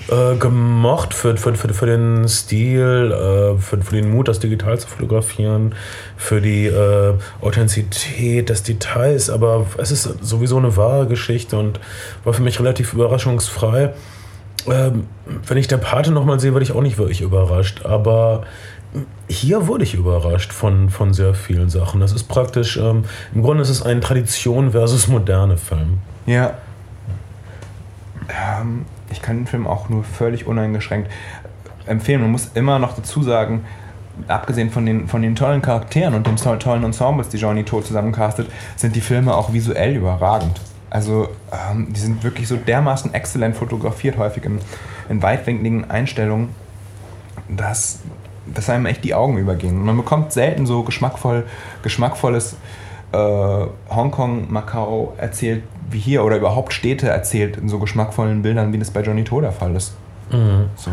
[0.09, 4.79] äh, gemocht für, für, für, für den Stil, äh, für, für den Mut, das digital
[4.79, 5.73] zu fotografieren,
[6.17, 9.29] für die äh, Authentizität des Details.
[9.29, 11.79] Aber es ist sowieso eine wahre Geschichte und
[12.23, 13.93] war für mich relativ überraschungsfrei.
[14.67, 15.07] Ähm,
[15.47, 17.85] wenn ich der Pate nochmal sehe, werde ich auch nicht wirklich überrascht.
[17.85, 18.43] Aber
[19.27, 22.01] hier wurde ich überrascht von, von sehr vielen Sachen.
[22.01, 25.99] Das ist praktisch, ähm, im Grunde ist es ein Tradition versus moderne Film.
[26.25, 26.55] Ja.
[28.29, 31.09] Ähm, ich kann den Film auch nur völlig uneingeschränkt
[31.85, 32.21] empfehlen.
[32.21, 33.65] Man muss immer noch dazu sagen,
[34.27, 38.49] abgesehen von den, von den tollen Charakteren und den tollen Ensembles, die Johnny To zusammencastet,
[38.75, 40.59] sind die Filme auch visuell überragend.
[40.89, 44.59] Also ähm, die sind wirklich so dermaßen exzellent fotografiert, häufig in,
[45.09, 46.49] in weitwinkligen Einstellungen,
[47.47, 47.99] dass,
[48.45, 49.77] dass einem echt die Augen übergehen.
[49.77, 51.45] Und man bekommt selten so geschmackvoll,
[51.83, 52.55] geschmackvolles
[53.11, 53.17] äh,
[53.89, 58.91] Hongkong, Macau erzählt wie hier oder überhaupt Städte erzählt in so geschmackvollen Bildern, wie das
[58.91, 59.93] bei Johnny To der Fall ist.
[60.31, 60.69] Mhm.
[60.75, 60.89] So.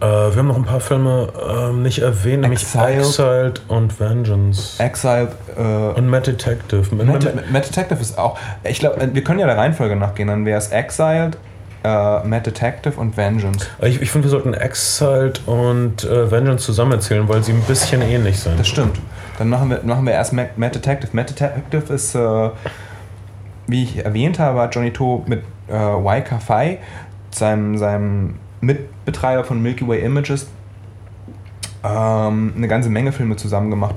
[0.00, 4.82] Äh, wir haben noch ein paar Filme äh, nicht erwähnt, nämlich Exiled, Exiled und Vengeance.
[4.82, 6.94] Exiled äh, und Mad Detective.
[6.94, 8.38] Mad, Mad, Detective ist auch.
[8.62, 10.28] Ich glaube, wir können ja der Reihenfolge nachgehen.
[10.28, 11.36] Dann wäre es Exiled,
[11.84, 11.88] äh,
[12.24, 13.66] Mad Detective und Vengeance.
[13.82, 18.02] Ich, ich finde, wir sollten Exiled und äh, Vengeance zusammen erzählen, weil sie ein bisschen
[18.02, 18.58] ähnlich sind.
[18.58, 18.98] Das stimmt.
[19.38, 21.10] Dann machen wir, machen wir erst Mad, Mad Detective.
[21.14, 22.50] Mad Detective ist äh,
[23.68, 26.78] wie ich erwähnt habe, hat Johnny To mit äh, Waika Fai,
[27.30, 30.48] seinem, seinem Mitbetreiber von Milky Way Images,
[31.84, 33.94] ähm, eine ganze Menge Filme zusammen gemacht.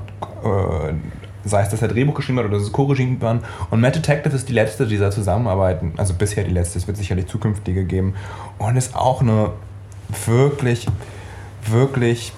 [1.44, 3.40] Sei es, dass er Drehbuch geschrieben hat oder dass es Co-Regime waren.
[3.70, 7.26] Und Matt Detective ist die letzte dieser Zusammenarbeiten, also bisher die letzte, es wird sicherlich
[7.26, 8.14] zukünftige geben.
[8.58, 9.50] Und ist auch eine
[10.26, 10.86] wirklich,
[11.66, 12.32] wirklich,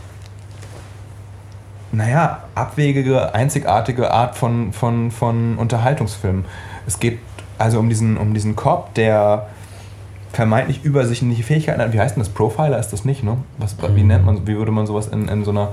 [1.93, 6.45] naja, abwegige, einzigartige Art von, von, von Unterhaltungsfilm.
[6.87, 7.19] Es geht
[7.59, 9.49] also um diesen, um diesen Cop, der
[10.33, 11.93] vermeintlich übersichtliche Fähigkeiten hat.
[11.93, 12.33] Wie heißt denn das?
[12.33, 13.39] Profiler ist das nicht, ne?
[13.59, 14.09] Was, wie mhm.
[14.09, 15.71] nennt man, wie würde man sowas in, in so einer.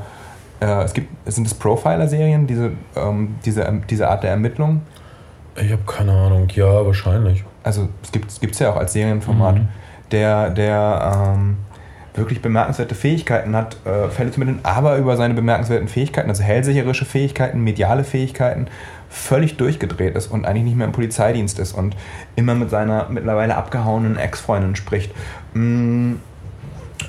[0.62, 4.82] Äh, es gibt, sind es Profiler-Serien, diese, ähm, diese, ähm, diese Art der Ermittlung?
[5.56, 7.44] Ich habe keine Ahnung, ja, wahrscheinlich.
[7.64, 9.68] Also es gibt es ja auch als Serienformat, mhm.
[10.12, 11.58] der, der ähm,
[12.14, 17.06] wirklich bemerkenswerte Fähigkeiten hat, äh, Fälle zu mitteln, aber über seine bemerkenswerten Fähigkeiten, also hellsicherische
[17.06, 18.68] Fähigkeiten, mediale Fähigkeiten,
[19.10, 21.96] völlig durchgedreht ist und eigentlich nicht mehr im Polizeidienst ist und
[22.36, 25.12] immer mit seiner mittlerweile abgehauenen Ex-Freundin spricht.
[25.54, 26.14] Mm,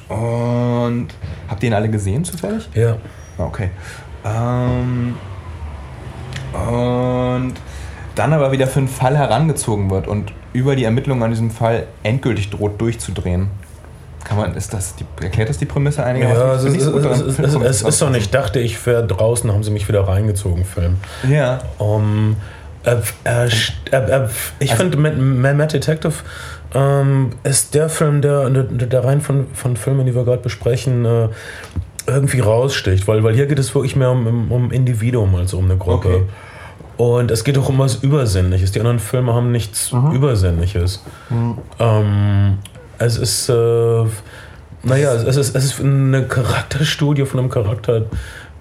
[0.08, 1.08] und
[1.48, 2.68] habt ihr ihn alle gesehen zufällig?
[2.74, 2.96] Ja.
[3.38, 3.70] Okay.
[4.24, 5.16] Ähm,
[6.52, 7.54] und
[8.14, 11.86] dann aber wieder für einen Fall herangezogen wird und über die Ermittlungen an diesem Fall
[12.02, 13.48] endgültig droht durchzudrehen.
[14.24, 16.40] Kann man, ist das die, erklärt das die Prämisse einigermaßen?
[16.40, 18.26] Ja, es, ist, es, es, es ist doch nicht.
[18.26, 20.98] Ich dachte, ich wäre draußen, haben sie mich wieder reingezogen, Film.
[21.28, 21.60] Ja.
[21.78, 22.36] Um,
[22.84, 23.46] äh, äh,
[23.90, 26.14] äh, ich also, finde, Mad Detective
[26.74, 31.04] ähm, ist der Film, der, der, der Reihen von, von Filmen, die wir gerade besprechen,
[31.04, 31.28] äh,
[32.06, 33.06] irgendwie raussticht.
[33.08, 36.08] Weil, weil hier geht es wirklich mehr um, um Individuum als um eine Gruppe.
[36.08, 36.22] Okay.
[36.96, 38.72] Und es geht auch um was Übersinnliches.
[38.72, 40.12] Die anderen Filme haben nichts mhm.
[40.12, 41.02] Übersinnliches.
[41.30, 41.58] Mhm.
[41.78, 42.58] Ähm,
[42.98, 44.04] es ist, äh,
[44.82, 48.02] naja, es ist, es ist eine Charakterstudie von einem Charakter,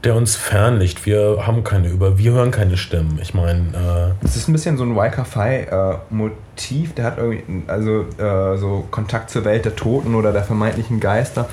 [0.04, 1.06] der uns fernliegt.
[1.06, 3.20] Wir haben keine über, wir hören keine Stimmen.
[3.22, 6.92] Ich meine, äh es ist ein bisschen so ein Waika-Fai-Motiv.
[6.92, 11.00] Äh, der hat irgendwie also äh, so Kontakt zur Welt der Toten oder der vermeintlichen
[11.00, 11.48] Geister.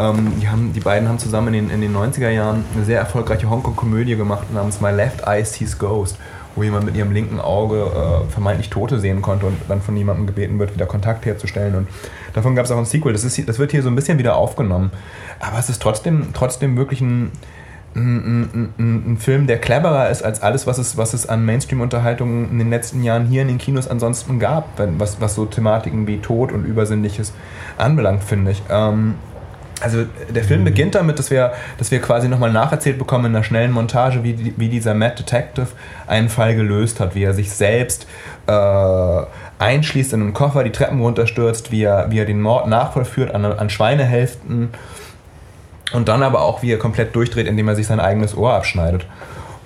[0.00, 2.98] Ähm, die, haben, die beiden haben zusammen in den, in den 90er Jahren eine sehr
[2.98, 6.18] erfolgreiche Hongkong-Komödie gemacht namens My Left Eye Sees Ghost
[6.54, 10.26] wo jemand mit ihrem linken Auge äh, vermeintlich Tote sehen konnte und dann von jemandem
[10.26, 11.74] gebeten wird, wieder Kontakt herzustellen.
[11.74, 11.88] Und
[12.34, 13.12] davon gab es auch ein Sequel.
[13.12, 14.90] Das, ist, das wird hier so ein bisschen wieder aufgenommen.
[15.40, 17.32] Aber es ist trotzdem, trotzdem wirklich ein,
[17.94, 22.50] ein, ein, ein, Film, der cleverer ist als alles, was es, was es an Mainstream-Unterhaltungen
[22.50, 26.18] in den letzten Jahren hier in den Kinos ansonsten gab, was, was so Thematiken wie
[26.18, 27.32] Tod und Übersinnliches
[27.76, 28.62] anbelangt, finde ich.
[28.70, 29.14] Ähm,
[29.82, 33.44] also der Film beginnt damit, dass wir, dass wir quasi nochmal nacherzählt bekommen in einer
[33.44, 35.68] schnellen Montage, wie, wie dieser Mad Detective
[36.06, 38.06] einen Fall gelöst hat, wie er sich selbst
[38.46, 39.22] äh,
[39.58, 43.44] einschließt in einen Koffer, die Treppen runterstürzt, wie er, wie er den Mord nachvollführt an,
[43.44, 44.70] an Schweinehälften
[45.92, 49.06] und dann aber auch, wie er komplett durchdreht, indem er sich sein eigenes Ohr abschneidet.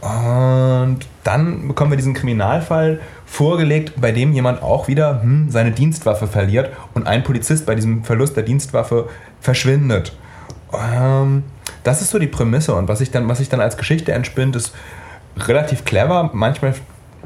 [0.00, 6.26] Und dann bekommen wir diesen Kriminalfall vorgelegt, bei dem jemand auch wieder hm, seine Dienstwaffe
[6.26, 9.08] verliert und ein Polizist bei diesem Verlust der Dienstwaffe
[9.40, 10.16] verschwindet.
[10.72, 11.44] Ähm,
[11.82, 14.74] das ist so die Prämisse und was sich dann, dann als Geschichte entspinnt, ist
[15.38, 16.74] relativ clever, manchmal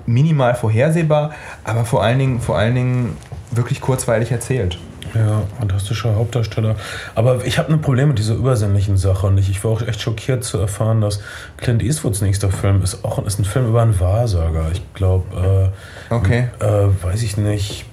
[0.07, 1.33] minimal vorhersehbar,
[1.65, 3.17] aber vor allen Dingen, vor allen Dingen
[3.51, 4.79] wirklich kurzweilig erzählt.
[5.15, 6.77] Ja, fantastischer Hauptdarsteller.
[7.15, 10.01] Aber ich habe ein Problem mit dieser übersinnlichen Sache und ich, ich war auch echt
[10.01, 11.21] schockiert zu erfahren, dass
[11.57, 14.67] Clint Eastwoods nächster Film ist auch ist ein Film über einen Wahrsager.
[14.73, 15.73] Ich glaube,
[16.11, 16.49] äh, Okay.
[16.61, 17.87] äh, weiß ich nicht,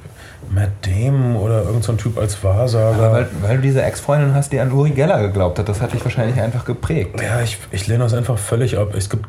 [0.49, 2.95] Matt Damon oder irgendein so Typ als Wahrsager.
[2.95, 5.93] Aber weil, weil du diese Ex-Freundin hast, die an Uri Geller geglaubt hat, das hat
[5.93, 7.21] dich wahrscheinlich einfach geprägt.
[7.21, 8.93] Ja, ich, ich lehne das einfach völlig ab.
[8.95, 9.25] Es gibt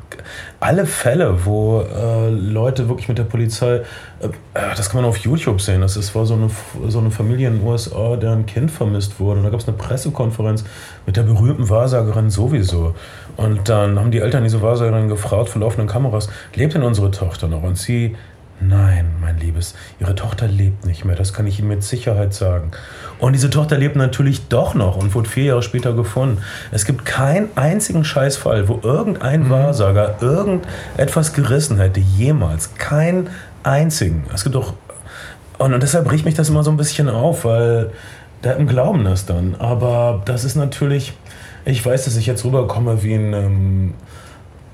[0.61, 3.77] alle Fälle, wo äh, Leute wirklich mit der Polizei,
[4.21, 4.29] äh,
[4.77, 6.51] das kann man auf YouTube sehen, das ist, war so eine,
[6.89, 9.39] so eine Familie in den USA, deren Kind vermisst wurde.
[9.39, 10.65] Und da gab es eine Pressekonferenz
[11.07, 12.95] mit der berühmten Wahrsagerin sowieso.
[13.37, 17.47] Und dann haben die Eltern diese Wahrsagerin gefragt vor laufenden Kameras, lebt denn unsere Tochter
[17.47, 17.63] noch?
[17.63, 18.17] Und sie,
[18.61, 22.71] nein, mein Liebes, ihre Tochter lebt nicht mehr, das kann ich Ihnen mit Sicherheit sagen.
[23.19, 26.39] Und diese Tochter lebt natürlich doch noch und wurde vier Jahre später gefunden.
[26.71, 32.75] Es gibt keinen einzigen Scheißfall, wo irgendein Wahrsager irgendetwas gerissen hätte, jemals.
[32.75, 33.31] Keinen
[33.63, 34.25] einzigen.
[34.35, 34.75] Es gibt doch.
[35.59, 37.91] Und, deshalb riecht mich das immer so ein bisschen auf, weil
[38.43, 39.57] da glauben das dann.
[39.59, 41.13] Aber das ist natürlich.
[41.65, 43.33] Ich weiß, dass ich jetzt rüberkomme wie ein.
[43.33, 43.95] Ähm,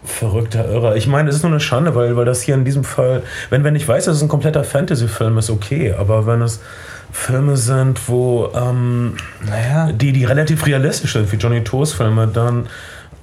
[0.04, 0.96] verrückter Irrer.
[0.96, 3.64] Ich meine, es ist nur eine Schande, weil, weil das hier in diesem Fall, wenn,
[3.64, 6.60] wenn ich weiß, dass es ein kompletter Fantasy-Film ist, okay, aber wenn es
[7.12, 9.92] Filme sind, wo ähm, Naja.
[9.92, 12.66] die, die relativ realistisch sind, wie Johnny Toes Filme, dann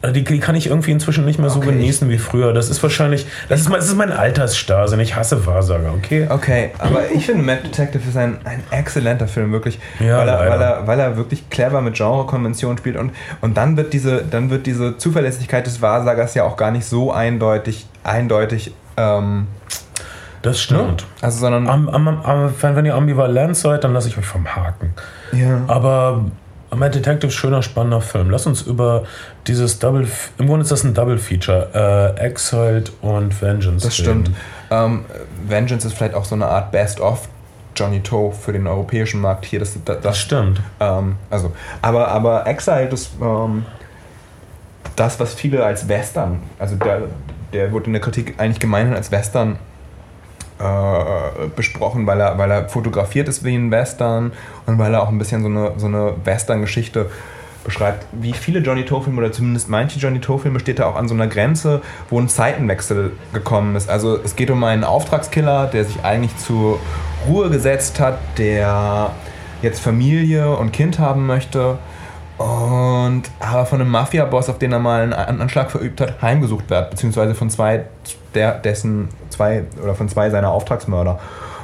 [0.01, 1.69] äh, die, die kann ich irgendwie inzwischen nicht mehr so Okay.
[1.71, 2.53] genießen wie früher.
[2.53, 6.27] Das ist wahrscheinlich, das ist, mein- das ist mein Altersstase und ich hasse Wahrsager, okay?
[6.29, 9.79] Okay, aber ich finde Mad Detective ist ein, ein exzellenter Film, wirklich.
[9.99, 10.49] Ja, weil, er, leider.
[10.51, 14.49] weil, er, weil er wirklich clever mit Genrekonventionen spielt und, und dann, wird diese, dann
[14.49, 19.47] wird diese Zuverlässigkeit des Wahrsagers ja auch gar nicht so eindeutig, eindeutig ähm,
[20.41, 21.05] Das stimmt.
[21.21, 24.47] also sondern Am, am, am, wenn, wenn ihr ambivalent seid, dann lasse ich euch vom
[24.55, 24.93] Haken.
[25.33, 25.61] ja.
[25.67, 26.25] Aber
[26.75, 28.29] Mad Detective, schöner, spannender Film.
[28.29, 29.03] Lass uns über
[29.47, 30.07] dieses Double,
[30.37, 33.85] im Grunde ist das ein Double Feature, äh, Exiled und Vengeance.
[33.85, 34.31] Das stimmt.
[34.69, 35.05] Ähm,
[35.47, 37.27] Vengeance ist vielleicht auch so eine Art Best-of
[37.75, 39.59] Johnny Toe für den europäischen Markt hier.
[39.59, 40.61] Das, das, Das stimmt.
[40.79, 41.51] Ähm, also,
[41.81, 43.65] aber, aber Exiled ist ähm,
[44.95, 47.03] das, was viele als Western, also der,
[47.53, 49.57] der wurde in der Kritik eigentlich gemeinhin als Western
[50.61, 54.31] äh, besprochen, weil er, weil er fotografiert ist wie ein Western
[54.65, 57.09] und weil er auch ein bisschen so eine, so eine Western-Geschichte
[57.63, 58.05] beschreibt.
[58.11, 61.27] Wie viele Johnny Toe-Filme oder zumindest manche Johnny Toe-Filme steht er auch an so einer
[61.27, 63.89] Grenze, wo ein Zeitenwechsel gekommen ist.
[63.89, 66.79] Also es geht um einen Auftragskiller, der sich eigentlich zur
[67.27, 69.11] Ruhe gesetzt hat, der
[69.61, 71.77] jetzt Familie und Kind haben möchte
[72.43, 76.69] und aber von einem Mafia-Boss, auf den er mal einen An- Anschlag verübt hat, heimgesucht
[76.69, 77.85] wird, beziehungsweise von zwei
[78.33, 81.19] der, dessen zwei oder von zwei seiner Auftragsmörder.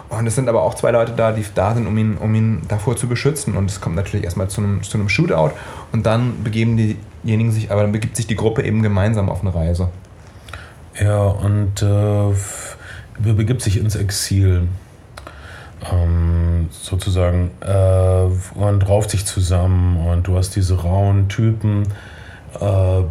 [0.10, 2.62] Und es sind aber auch zwei Leute da, die da sind, um ihn, um ihn
[2.68, 3.58] davor zu beschützen.
[3.58, 5.52] Und es kommt natürlich erstmal zu einem, zu einem Shootout
[5.92, 6.78] und dann begeben
[7.24, 9.90] diejenigen sich, aber dann begibt sich die Gruppe eben gemeinsam auf eine Reise.
[11.00, 12.34] Ja, und äh,
[13.20, 14.68] begibt sich ins Exil.
[15.92, 17.52] Ähm, sozusagen.
[17.62, 21.84] Äh, und rauft sich zusammen und du hast diese rauen Typen,
[22.60, 23.04] äh,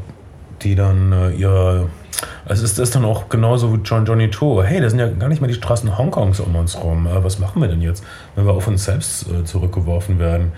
[0.63, 1.89] die dann äh, ihre.
[2.47, 4.65] Es ist das dann auch genauso wie John Johnny Toe.
[4.65, 7.07] Hey, da sind ja gar nicht mehr die Straßen Hongkongs um uns rum.
[7.07, 8.05] Äh, was machen wir denn jetzt,
[8.35, 10.53] wenn wir auf uns selbst äh, zurückgeworfen werden?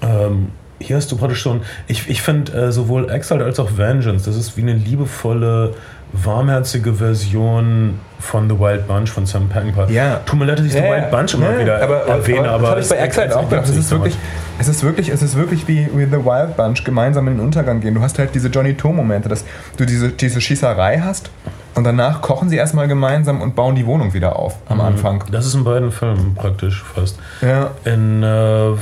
[0.00, 0.48] Ähm,
[0.82, 1.60] hier hast du praktisch so ein.
[1.86, 5.74] Ich, ich finde äh, sowohl Exile als auch Vengeance, das ist wie eine liebevolle,
[6.12, 9.88] warmherzige Version von The Wild Bunch von Sam Peckinpah.
[9.88, 10.20] Ja.
[10.26, 12.60] Tut mir leid, dass ich The Wild Bunch immer Ja, wieder aber, erwähne, aber.
[12.62, 13.68] das habe ich es- bei Exile auch gedacht.
[13.68, 14.16] Es ist wirklich,
[14.58, 17.80] es ist wirklich, es ist wirklich wie, wie The Wild Bunch gemeinsam in den Untergang
[17.80, 17.94] gehen.
[17.94, 19.44] Du hast halt diese Johnny Toe-Momente, dass
[19.78, 21.30] du diese, diese Schießerei hast
[21.74, 25.24] und danach kochen sie erstmal gemeinsam und bauen die Wohnung wieder auf am Anfang.
[25.30, 27.18] Das ist in beiden Filmen praktisch fast.
[27.40, 27.70] Ja.
[27.84, 28.74] In, äh,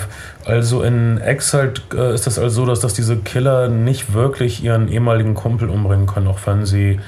[0.44, 4.88] also in Exile äh, ist das also so, dass, dass diese Killer nicht wirklich ihren
[4.88, 6.98] ehemaligen Kumpel umbringen können, auch wenn sie,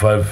[0.00, 0.24] weil,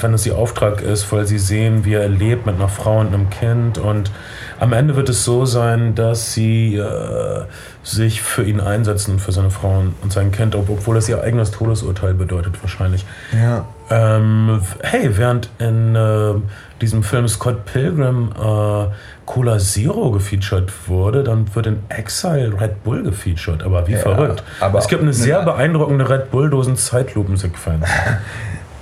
[0.00, 3.08] wenn es ihr Auftrag ist, weil sie sehen, wie er lebt mit einer Frau und
[3.08, 3.78] einem Kind.
[3.78, 4.10] Und
[4.58, 7.42] am Ende wird es so sein, dass sie äh,
[7.82, 11.50] sich für ihn einsetzen, für seine Frau und sein Kind, ob- obwohl das ihr eigenes
[11.50, 13.04] Todesurteil bedeutet wahrscheinlich.
[13.32, 13.64] Ja.
[13.90, 16.34] Ähm, hey, während in äh,
[16.80, 18.86] diesem Film Scott Pilgrim äh,
[19.26, 23.62] Cola Zero gefeatured wurde, dann wird in Exile Red Bull gefeatured.
[23.64, 24.42] Aber wie Ja, verrückt.
[24.60, 27.84] aber- es gibt eine sehr beeindruckende Red Bull-Dosen-Zeitlupensequenz.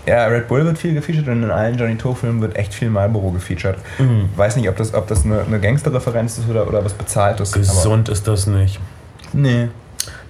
[0.09, 3.30] Ja, Red Bull wird viel gefeatured und in allen Johnny Toe-Filmen wird echt viel Marlboro
[3.30, 3.76] gefeatured.
[3.98, 4.30] Mhm.
[4.36, 7.52] Weiß nicht, ob das, ob das eine, eine Gangster-Referenz ist oder, oder was bezahlt ist.
[7.52, 8.80] Gesund ist das nicht.
[9.34, 9.68] Nee.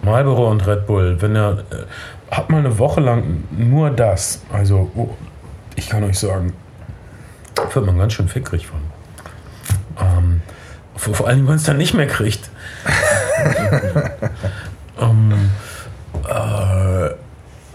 [0.02, 4.90] Marlboro und Red Bull, wenn er äh, hat mal eine Woche lang nur das, also
[4.96, 5.10] oh,
[5.76, 6.54] ich kann euch sagen,
[7.72, 8.80] wird man ganz schön fickrig von.
[10.00, 10.40] Ähm,
[10.96, 12.50] vor, vor allem, wenn es dann nicht mehr kriegt.
[15.00, 15.50] Ähm,
[16.28, 16.77] äh,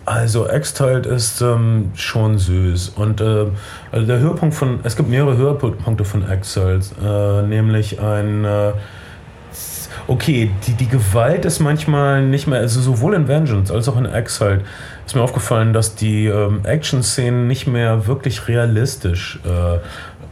[0.05, 3.45] also Exiled ist ähm, schon süß und äh,
[3.91, 8.71] also der Höhepunkt von es gibt mehrere Höhepunkte von Exiled, äh, nämlich ein äh,
[10.07, 14.05] okay die, die Gewalt ist manchmal nicht mehr also sowohl in Vengeance als auch in
[14.05, 14.61] Exiled
[15.05, 19.75] ist mir aufgefallen, dass die ähm, Action-Szenen nicht mehr wirklich realistisch äh,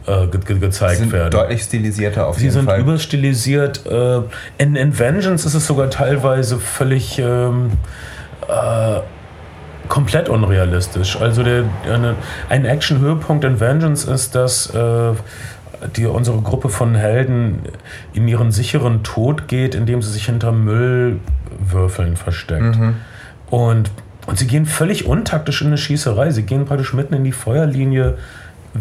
[0.06, 1.30] äh, ge ge gezeigt sind werden.
[1.30, 2.80] deutlich stilisierter auf Sie jeden sind Fall.
[2.80, 3.86] überstilisiert.
[3.86, 4.20] Äh,
[4.58, 7.72] in, in Vengeance ist es sogar teilweise völlig ähm,
[8.48, 9.00] äh,
[9.92, 11.20] komplett unrealistisch.
[11.20, 12.14] Also der, eine,
[12.48, 15.12] ein Action-Höhepunkt in Vengeance ist, dass äh,
[15.96, 17.58] die, unsere Gruppe von Helden
[18.14, 22.78] in ihren sicheren Tod geht, indem sie sich hinter Müllwürfeln versteckt.
[23.50, 23.90] Und,
[24.26, 26.30] und sie gehen völlig untaktisch in eine Schießerei.
[26.30, 28.16] Sie gehen praktisch mitten in die Feuerlinie.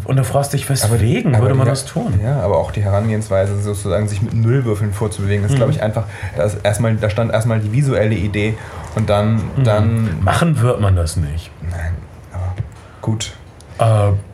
[0.05, 2.14] Und da fragst du dich, weswegen aber würde die man Her- das tun?
[2.24, 5.55] Ja, aber auch die Herangehensweise, sozusagen sich mit Müllwürfeln vorzubewegen, ist, Mhm.
[5.57, 6.05] glaube ich, einfach,
[6.38, 8.53] das erstmal, da stand erstmal die visuelle Idee
[8.95, 9.63] und dann, Mhm.
[9.63, 11.51] dann, Machen wird man das nicht.
[11.69, 11.93] nein,
[12.33, 12.53] aber
[13.01, 13.31] gut.
[13.79, 13.83] Äh,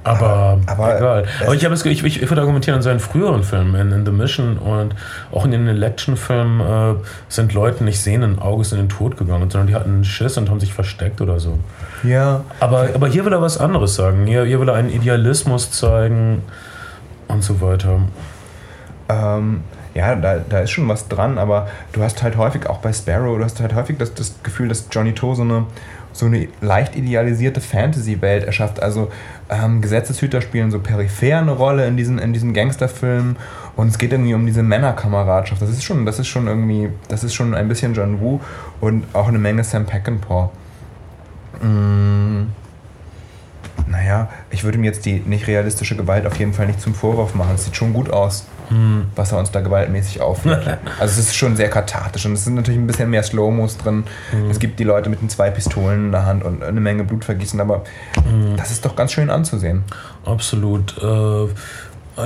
[0.04, 1.24] aber, aber egal.
[1.24, 4.06] es- Aber ich, es, ich, ich, ich würde argumentieren, in seinen früheren Filmen, in, in
[4.06, 4.94] The Mission und
[5.32, 7.00] auch in den Election-Filmen, äh,
[7.30, 10.60] sind Leute nicht sehenden Auges in den Tod gegangen, sondern die hatten Schiss und haben
[10.60, 11.60] sich versteckt oder so.
[12.04, 14.26] Ja, Aber, aber hier will er was anderes sagen.
[14.28, 16.42] Hier, hier will er einen Idealismus zeigen
[17.30, 18.02] und so weiter.
[19.08, 19.62] Ähm,
[19.98, 23.36] ja, da, da ist schon was dran, aber du hast halt häufig auch bei Sparrow,
[23.36, 25.66] du hast halt häufig das, das Gefühl, dass Johnny To so eine,
[26.14, 28.80] so eine leicht idealisierte Fantasy-Welt erschafft.
[28.80, 29.10] Also
[29.50, 33.38] ähm, Gesetzeshüter spielen so peripher eine Rolle in diesen, in diesen Gangsterfilmen
[33.76, 35.64] und es geht irgendwie um diese Männerkameradschaft.
[35.64, 38.40] Das ist schon, das ist schon irgendwie, das ist schon ein bisschen John Woo
[38.80, 40.52] und auch eine Menge Sam Peckinpah.
[41.60, 42.52] Mm.
[43.88, 47.34] Naja, ich würde mir jetzt die nicht realistische Gewalt auf jeden Fall nicht zum Vorwurf
[47.34, 47.56] machen.
[47.56, 48.46] Es sieht schon gut aus,
[49.16, 50.66] was er uns da gewaltmäßig aufführt.
[51.00, 54.04] also es ist schon sehr kathartisch und es sind natürlich ein bisschen mehr Slow-Mos drin.
[54.50, 57.60] Es gibt die Leute mit den zwei Pistolen in der Hand und eine Menge Blutvergießen,
[57.62, 57.84] aber
[58.58, 59.84] das ist doch ganz schön anzusehen.
[60.26, 60.96] Absolut.
[61.02, 61.48] Äh,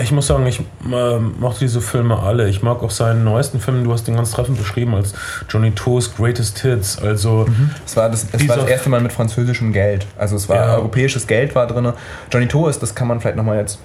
[0.01, 2.47] ich muss sagen, ich äh, mochte diese Filme alle.
[2.47, 5.13] Ich mag auch seinen neuesten Film, du hast den ganz treffend beschrieben, als
[5.49, 6.97] Johnny To's Greatest Hits.
[6.97, 7.45] Also,
[7.85, 10.07] Es war das, es war das erste Mal mit französischem Geld.
[10.17, 10.75] Also es war Ja.
[10.75, 11.91] europäisches Geld war drin.
[12.31, 13.79] Johnny To ist, das kann man vielleicht nochmal jetzt,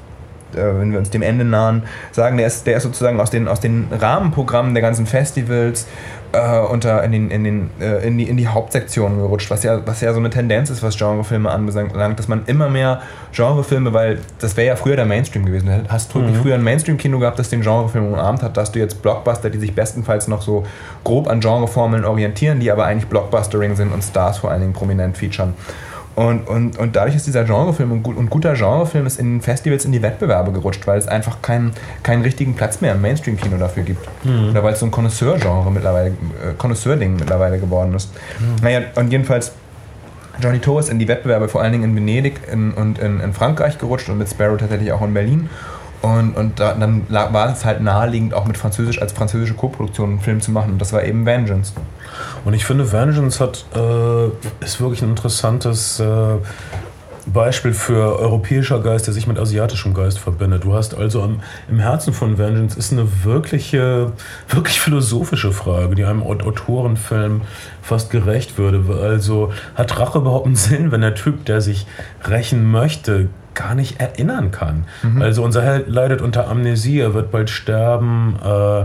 [0.53, 1.83] wenn wir uns dem Ende nahen,
[2.13, 5.87] sagen, der ist, der ist sozusagen aus den, aus den Rahmenprogrammen der ganzen Festivals
[6.33, 9.81] äh, unter, in, den, in, den, äh, in, die, in die Hauptsektion gerutscht, was ja,
[9.87, 13.01] was ja so eine Tendenz ist, was Genrefilme anbelangt, dass man immer mehr
[13.33, 15.67] Genrefilme, weil das wäre ja früher der Mainstream gewesen.
[15.67, 16.35] Du hast Mhm.
[16.37, 19.59] früher ein Mainstream-Kino gehabt, das den Genrefilm umarmt hat, da hast du jetzt Blockbuster, die
[19.59, 20.65] sich bestenfalls noch so
[21.05, 25.17] grob an Genreformeln orientieren, die aber eigentlich Blockbustering sind und Stars vor allen Dingen prominent
[25.17, 25.55] featuren.
[26.17, 29.41] Und, und, und dadurch ist dieser Genrefilm und, gut, und guter Genrefilm ist in den
[29.43, 33.59] Festivals in die Wettbewerbe gerutscht, weil es einfach keinen, keinen richtigen Platz mehr im Mainstream-Kino
[33.59, 34.09] dafür gibt.
[34.51, 38.11] Oder weil es so ein Connoisseur-Genre mittlerweile, äh, Connoisseur-Ding mittlerweile geworden ist.
[38.63, 39.53] Naja, und jedenfalls
[40.41, 43.33] Johnny To ist in die Wettbewerbe vor allen Dingen in Venedig in, und in, in
[43.35, 45.51] Frankreich gerutscht und mit Sparrow tatsächlich auch in Berlin.
[46.03, 50.21] Und, und da, dann war es halt naheliegend, auch mit Französisch als französische Koproduktion einen
[50.21, 50.73] Film zu machen.
[50.73, 51.73] Und das war eben Vengeance.
[52.45, 56.37] Und ich finde, Vengeance hat, äh, ist wirklich ein interessantes äh,
[57.27, 60.63] Beispiel für europäischer Geist, der sich mit asiatischem Geist verbindet.
[60.63, 64.13] Du hast also am, im Herzen von Vengeance ist eine wirkliche,
[64.49, 67.41] wirklich philosophische Frage, die einem Aut- Autorenfilm
[67.83, 68.81] fast gerecht würde.
[69.03, 71.87] Also hat Rache überhaupt einen Sinn, wenn der Typ, der sich
[72.29, 74.85] rächen möchte, gar nicht erinnern kann?
[75.21, 78.37] Also unser Held leidet unter Amnesie, er wird bald sterben.
[78.45, 78.85] Äh,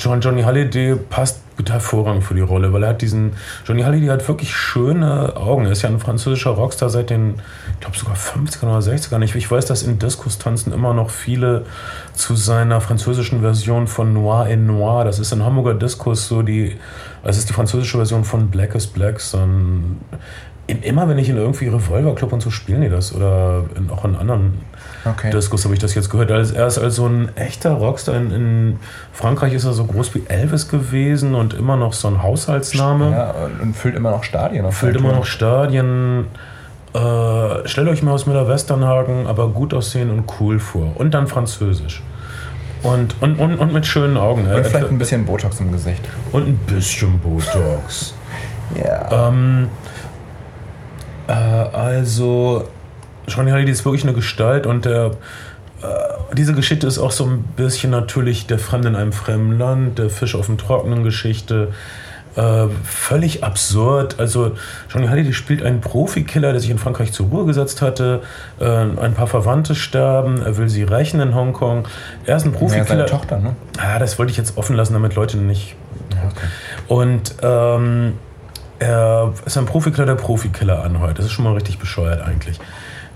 [0.00, 3.34] John, Johnny Halliday passt hervorragend für die Rolle, weil er hat diesen.
[3.66, 5.66] Johnny Halliday hat wirklich schöne Augen.
[5.66, 7.34] Er ist ja ein französischer Rockstar seit den,
[7.74, 9.22] ich glaube sogar 50er oder 60ern.
[9.22, 11.66] Ich, ich weiß, dass in Diskustanzen immer noch viele
[12.14, 16.78] zu seiner französischen Version von Noir in Noir, das ist in Hamburger Diskus so die,
[17.22, 20.18] das ist die französische Version von Black is Black, so ein, in,
[20.78, 24.04] immer wenn ich in irgendwie Revolver Club und so spielen die das oder in, auch
[24.04, 24.58] in anderen
[25.04, 25.30] Okay.
[25.30, 26.30] Diskus habe ich das jetzt gehört.
[26.30, 28.16] Er ist also ein echter Rockstar.
[28.16, 28.76] In, in
[29.12, 33.10] Frankreich ist er so groß wie Elvis gewesen und immer noch so ein Haushaltsname.
[33.10, 34.66] Ja, und, und füllt immer noch Stadien.
[34.66, 36.26] auf Füllt immer noch Stadien.
[36.92, 40.92] Äh, stellt euch mal aus Müller-Westernhagen, aber gut aussehen und cool vor.
[40.96, 42.02] Und dann Französisch.
[42.82, 44.42] Und, und, und, und mit schönen Augen.
[44.42, 46.02] Und Äh, vielleicht ein bisschen Botox im Gesicht.
[46.32, 48.14] und ein bisschen Botox.
[48.84, 49.28] Ja.
[49.28, 49.66] Ähm,
[51.30, 52.68] äh, also,
[53.28, 55.12] Johnny Halliday ist wirklich eine Gestalt und der,
[55.82, 59.98] äh, diese Geschichte ist auch so ein bisschen natürlich der Fremde in einem fremden Land,
[59.98, 61.68] der Fisch auf dem Trockenen Geschichte.
[62.36, 64.20] Äh, völlig absurd.
[64.20, 64.52] Also
[64.88, 68.22] Johnny Halliday spielt einen Profikiller, der sich in Frankreich zur Ruhe gesetzt hatte.
[68.60, 70.40] Äh, ein paar Verwandte sterben.
[70.40, 71.88] Er will sie rächen in Hongkong.
[72.26, 72.86] Er ist ein ja, Profikiller.
[72.86, 73.56] seine Tochter, ne?
[73.78, 75.74] Ah, das wollte ich jetzt offen lassen, damit Leute nicht
[76.86, 78.14] Und ähm,
[78.80, 81.18] er ist ein Profikiller, der Profikiller anheuert.
[81.18, 82.58] Das ist schon mal richtig bescheuert eigentlich.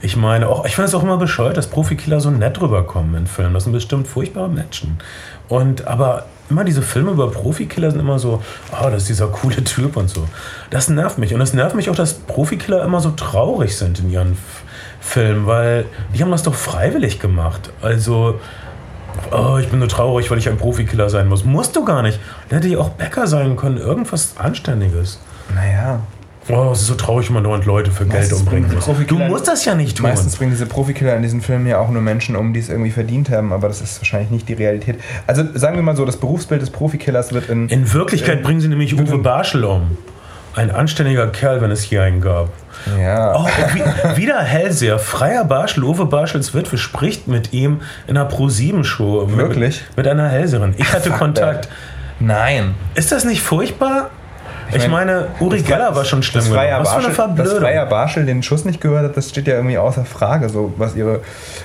[0.03, 3.27] Ich meine, auch, ich finde es auch immer bescheuert, dass Profikiller so nett rüberkommen in
[3.27, 3.55] Filmen.
[3.55, 4.99] Das sind bestimmt furchtbare Menschen.
[5.49, 8.43] Und aber immer diese Filme über Profikiller sind immer so,
[8.73, 10.29] oh, das ist dieser coole Typ und so.
[10.69, 11.33] Das nervt mich.
[11.33, 14.37] Und es nervt mich auch, dass Profikiller immer so traurig sind in ihren
[15.01, 17.71] Filmen, weil die haben das doch freiwillig gemacht.
[17.81, 18.41] Also,
[19.31, 21.47] oh, ich bin nur traurig, weil ich ein Profikiller sein muss.
[21.47, 22.21] Musst du gar nicht.
[22.51, 25.19] Da hätte ich auch Bäcker sein können, irgendwas Anständiges.
[25.53, 26.01] Naja.
[26.51, 29.07] Oh, es ist so traurig, wenn man dauernd Leute für Geld Meistens umbringen bringen muss.
[29.07, 30.03] Du musst das ja nicht tun.
[30.07, 32.91] Meistens bringen diese Profikiller in diesen Filmen ja auch nur Menschen um, die es irgendwie
[32.91, 35.01] verdient haben, aber das ist wahrscheinlich nicht die Realität.
[35.27, 37.69] Also sagen wir mal so, das Berufsbild des Profikillers wird in.
[37.71, 39.97] In Wirklichkeit bringen sie nämlich Uwe Barschel um.
[40.55, 42.51] Ein anständiger Kerl, wenn es hier einen gab.
[43.01, 43.35] ja.
[43.37, 44.99] Oh, wie, wieder Hellseher.
[44.99, 49.27] Freier Barschel, Uwe Barschels Witwe spricht mit ihm in einer Pro-7-Show.
[49.27, 49.83] Mit- Wirklich?
[49.97, 50.75] Mit einer Hellseherin.
[50.77, 51.69] Ich hatte Fuck, Kontakt.
[52.21, 52.75] Nein.
[52.95, 54.11] Ist das nicht furchtbar?
[54.71, 56.43] Ich, Ich meine, Uri Geller war schon schlimm.
[56.43, 56.87] Freier, genug.
[56.87, 57.61] Was für eine Barschel, dass Verblödung.
[57.61, 60.97] Freier Barschel den Schuss nicht gehört hat, das steht ja irgendwie außer Frage, so was
[60.97, 61.21] ihre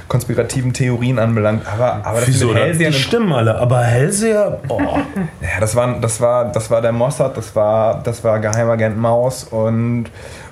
[0.08, 1.64] konspirativen Theorien anbelangt.
[1.72, 2.48] Aber, aber das Wieso?
[2.48, 3.58] mit Die stimmen alle.
[3.60, 4.80] Aber Hellseher, oh.
[5.42, 9.44] Ja, das war, das war, das war der Mossad, das war, das war Geheimagent Maus
[9.44, 10.06] und,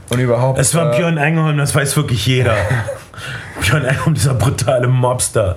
[0.09, 0.59] und überhaupt.
[0.59, 2.55] Es war äh, Björn Engelholm, das weiß wirklich jeder.
[3.61, 5.55] Björn Engelholm, dieser brutale Mobster.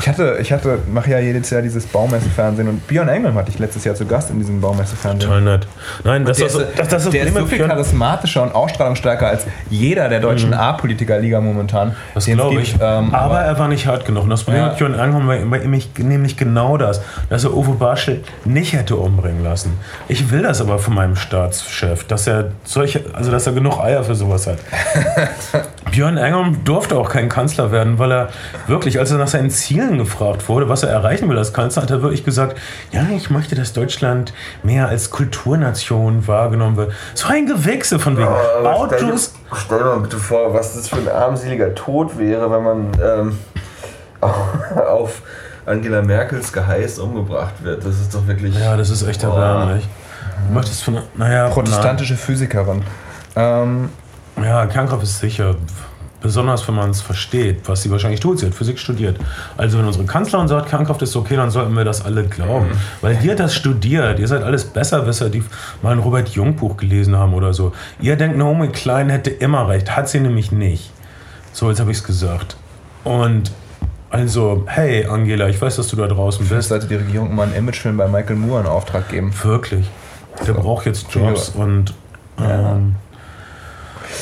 [0.00, 3.58] Ich hatte, ich hatte, mache ja jedes Jahr dieses Baumessefernsehen und Björn Engelm hatte ich
[3.58, 5.30] letztes Jahr zu Gast in diesem Baumessefernsehen.
[5.30, 5.66] Toll nett.
[6.04, 8.54] Nein, das, Der ist, ist, das, das ist der ist so viel Björn- charismatischer und
[8.54, 11.88] ausstrahlungsstärker als jeder der deutschen A-Politiker-Liga momentan.
[11.88, 11.92] Mhm.
[12.14, 12.62] Das glaube gibt.
[12.68, 12.74] ich.
[12.80, 14.24] Ähm, aber, er war nicht hart genug.
[14.24, 14.68] Und das Problem Ja.
[14.68, 18.96] mit Björn Engelholm war bei ihm nämlich genau das, dass er Uwe Barschel nicht hätte
[18.96, 19.78] umbringen lassen.
[20.08, 24.04] Ich will das aber von meinem Staatschef, dass er solche, also dass er genug Eier
[24.04, 24.58] für sowas hat.
[25.92, 28.28] Björn Engelholm durfte auch kein Kanzler werden, weil er
[28.66, 31.90] wirklich, als er nach seinen Zielen gefragt wurde, was er erreichen will als Kanzler, hat
[31.90, 32.58] er wirklich gesagt,
[32.90, 34.32] ja, ich möchte, dass Deutschland
[34.62, 36.92] mehr als Kulturnation wahrgenommen wird.
[37.14, 39.34] So ein Gewichse von wegen stell, dir- Autos.
[39.54, 43.38] stell dir mal bitte vor, was das für ein armseliger Tod wäre, wenn man ähm,
[44.88, 45.22] auf
[45.66, 47.84] Angela Merkels Geheiß umgebracht wird.
[47.84, 48.58] Das ist doch wirklich.
[48.58, 49.86] Ja, das ist echt erbärmlich.
[50.48, 52.82] Du möchtest von, naja, protestantische Physikerin.
[53.36, 54.01] Ähm, na,
[54.40, 55.56] ja, Kernkraft ist sicher.
[56.20, 58.38] Besonders wenn man es versteht, was sie wahrscheinlich tut.
[58.38, 59.16] Sie hat Physik studiert.
[59.56, 62.70] Also wenn unsere Kanzlerin sagt, Kernkraft ist okay, dann sollten wir das alle glauben.
[63.00, 64.20] Weil die hat das studiert.
[64.20, 65.42] Ihr seid alles Besserwisser, die
[65.82, 67.72] mal ein Robert Jung Buch gelesen haben oder so.
[68.00, 69.96] Ihr denkt, Naomi Klein hätte immer recht.
[69.96, 70.92] Hat sie nämlich nicht.
[71.52, 72.56] So, jetzt habe ich es gesagt.
[73.02, 73.50] Und
[74.10, 76.68] also, hey Angela, ich weiß, dass du da draußen vielleicht bist.
[76.68, 79.32] sollte die Regierung mal einen Imagefilm bei Michael Moore in Auftrag geben.
[79.42, 79.90] Wirklich.
[80.46, 81.94] Der braucht jetzt Jobs und.
[82.38, 82.96] Ähm,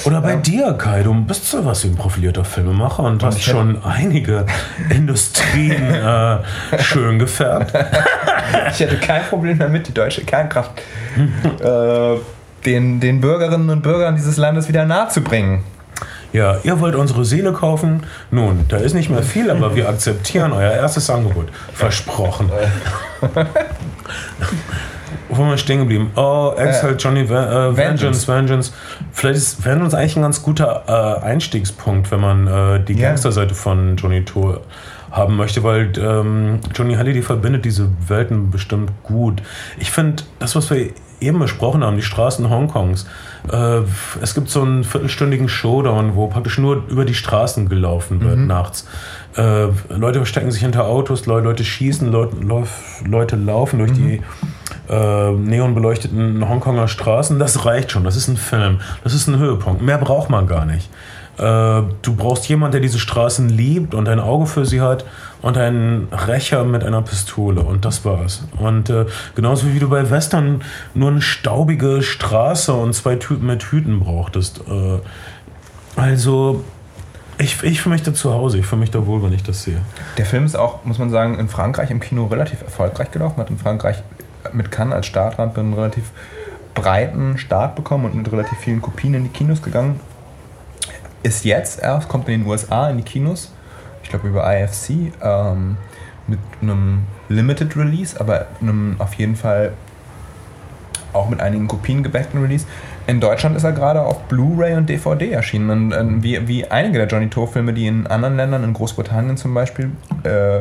[0.05, 3.83] oder bei dir, Kai, du bist so was wie ein profilierter Filmemacher und hast schon
[3.83, 4.47] einige
[4.89, 6.39] Industrien äh,
[6.79, 7.73] schön gefärbt.
[8.73, 10.73] Ich hätte kein Problem damit, die deutsche Kernkraft
[11.61, 12.17] äh,
[12.65, 15.65] den, den Bürgerinnen und Bürgern dieses Landes wieder nahezubringen.
[16.33, 18.05] Ja, ihr wollt unsere Seele kaufen?
[18.31, 21.49] Nun, da ist nicht mehr viel, aber wir akzeptieren euer erstes Angebot.
[21.73, 22.51] Versprochen.
[25.31, 26.11] Wo wir stehen geblieben?
[26.17, 28.73] Oh, Exile, Johnny Va äh, Vengeance, Vengeance.
[29.13, 33.09] Vielleicht ist Vengeance eigentlich ein ganz guter äh, Einstiegspunkt, wenn man äh, die Ja.
[33.09, 34.61] Gangsterseite von Johnny To
[35.11, 39.43] haben möchte, weil ähm, Johnny Halliday verbindet diese Welten bestimmt gut.
[39.79, 43.07] Ich finde, das, was wir eben besprochen haben, die Straßen Hongkongs,
[43.53, 43.81] äh,
[44.23, 48.87] es gibt so einen viertelstündigen Showdown, wo praktisch nur über die Straßen gelaufen wird nachts.
[49.37, 52.37] Äh, Leute verstecken sich hinter Autos, Le Leute schießen, Leute,
[53.05, 54.23] Leute laufen durch die
[54.91, 57.39] äh, neonbeleuchteten Hongkonger Straßen.
[57.39, 58.05] Das reicht schon.
[58.05, 58.81] Das ist ein Film.
[59.05, 59.83] Das ist ein Höhepunkt.
[59.83, 60.91] Mehr braucht man gar nicht.
[61.39, 65.05] Äh, du brauchst jemanden, der diese Straßen liebt und ein Auge für sie hat
[65.43, 67.63] und einen Rächer mit einer Pistole.
[67.63, 68.45] Und das war's.
[68.59, 70.63] Und äh, genauso wie du bei Western
[70.93, 74.61] nur eine staubige Straße und zwei Typen mit Hüten brauchtest.
[74.69, 74.99] Äh,
[75.97, 76.65] also,
[77.39, 78.59] ich, ich fühle mich da zu Hause.
[78.59, 79.81] Ich fühle mich da wohl, wenn ich das sehe.
[80.19, 83.39] Der Film ist auch, muss man sagen, in Frankreich im Kino relativ erfolgreich gelaufen.
[83.39, 84.03] Hat in Frankreich
[84.55, 86.11] mit Cannes als Startrampe einen relativ
[86.75, 90.01] breiten Start bekommen und mit relativ vielen Kopien in die Kinos gegangen.
[91.23, 93.53] Ist jetzt erst, kommt in den USA in die Kinos,
[94.03, 95.77] ich glaube über IFC, ähm,
[96.27, 99.73] mit einem Limited Release, aber einem auf jeden Fall
[101.13, 102.67] auch mit einigen Kopien gebackten Release.
[103.07, 105.71] In Deutschland ist er gerade auf Blu-ray und DVD erschienen.
[105.71, 109.53] Und, ähm, wie, wie einige der Johnny To-Filme, die in anderen Ländern, in Großbritannien zum
[109.53, 109.91] Beispiel,
[110.23, 110.61] äh,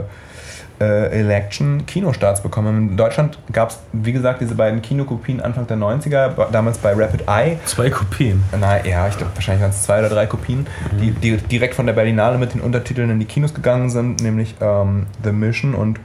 [0.79, 2.89] äh, Election Kinostarts bekommen.
[2.91, 6.93] In Deutschland gab es, wie gesagt, diese beiden Kinokopien Anfang der 90er, ba- damals bei
[6.93, 7.57] Rapid Eye.
[7.65, 8.43] Zwei Kopien.
[8.59, 10.67] Na ja, ich glaube, wahrscheinlich waren es zwei oder drei Kopien,
[11.01, 14.55] die, die direkt von der Berlinale mit den Untertiteln in die Kinos gegangen sind, nämlich
[14.61, 15.99] ähm, The Mission und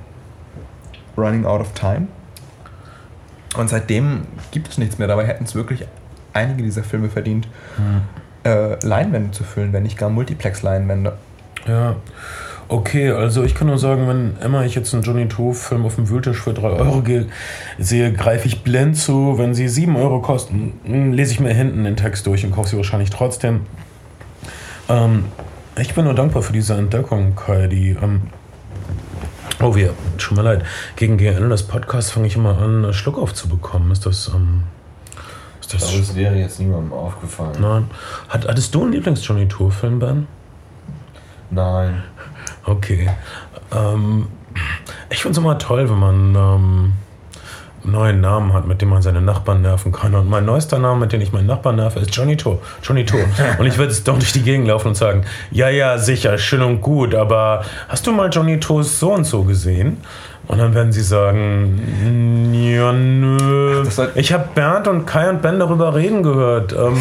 [1.16, 2.08] Running Out of Time.
[3.56, 5.06] Und seitdem gibt es nichts mehr.
[5.06, 5.86] Dabei hätten es wirklich
[6.32, 7.46] einige dieser Filme verdient,
[8.42, 11.12] äh, Leinwände zu füllen, wenn nicht gar Multiplex-Leinwände.
[11.68, 11.94] Ja.
[12.68, 16.08] Okay, also ich kann nur sagen, wenn immer ich jetzt einen Johnny To-Film auf dem
[16.08, 17.02] Wühltisch für 3 Euro
[17.78, 19.36] sehe, greife ich blind zu.
[19.36, 22.70] Wenn sie 7 Euro kosten, mh, lese ich mir hinten den Text durch und kaufe
[22.70, 23.60] sie wahrscheinlich trotzdem.
[24.88, 25.26] Ähm,
[25.76, 27.66] ich bin nur dankbar für diese Entdeckung, Kai.
[27.66, 28.22] Die, ähm,
[29.60, 30.64] oh, wir, tut mir leid.
[30.96, 33.90] Gegen, Ende des Podcasts fange ich immer an, einen Schluck aufzubekommen.
[33.90, 34.62] Ist das, ähm,
[35.60, 37.56] ist das glaube, es wäre jetzt niemandem aufgefallen.
[37.60, 37.90] Nein.
[38.30, 40.26] Hat, hattest du einen Lieblings-Johnny Tour-Film, Ben?
[41.50, 42.02] Nein.
[42.64, 43.10] Okay.
[43.72, 44.28] Ähm,
[45.10, 46.92] ich finde es immer toll, wenn man ähm,
[47.84, 50.14] einen neuen Namen hat, mit dem man seine Nachbarn nerven kann.
[50.14, 52.60] Und mein neuester Name, mit dem ich meinen Nachbarn nerve, ist Johnny To.
[52.82, 53.16] Johnny To.
[53.58, 56.62] Und ich würde jetzt doch durch die Gegend laufen und sagen, ja, ja, sicher, schön
[56.62, 59.98] und gut, aber hast du mal Johnny To's so und so gesehen?
[60.46, 63.84] Und dann werden sie sagen, ja, nö.
[64.14, 66.72] Ich habe Bernd und Kai und Ben darüber reden gehört.
[66.72, 66.98] Ähm,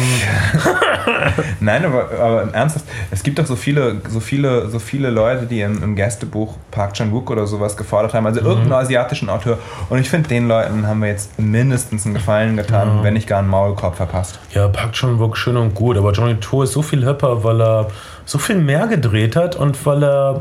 [1.60, 5.46] Nein, aber, aber im Ernsthaft, es gibt doch so viele, so viele, so viele Leute,
[5.46, 9.58] die im, im Gästebuch Park Chan-wook oder sowas gefordert haben, also irgendeinen asiatischen Autor.
[9.90, 13.40] Und ich finde, den Leuten haben wir jetzt mindestens einen Gefallen getan, wenn nicht gar
[13.40, 14.38] einen Maulkorb verpasst.
[14.52, 17.60] Ja, Park Chan Wook schön und gut, aber Johnny To ist so viel hipper, weil
[17.60, 17.88] er
[18.24, 20.40] so viel mehr gedreht hat und weil er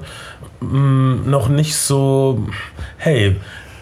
[0.71, 2.47] mh, noch nicht so,
[2.97, 3.39] hey,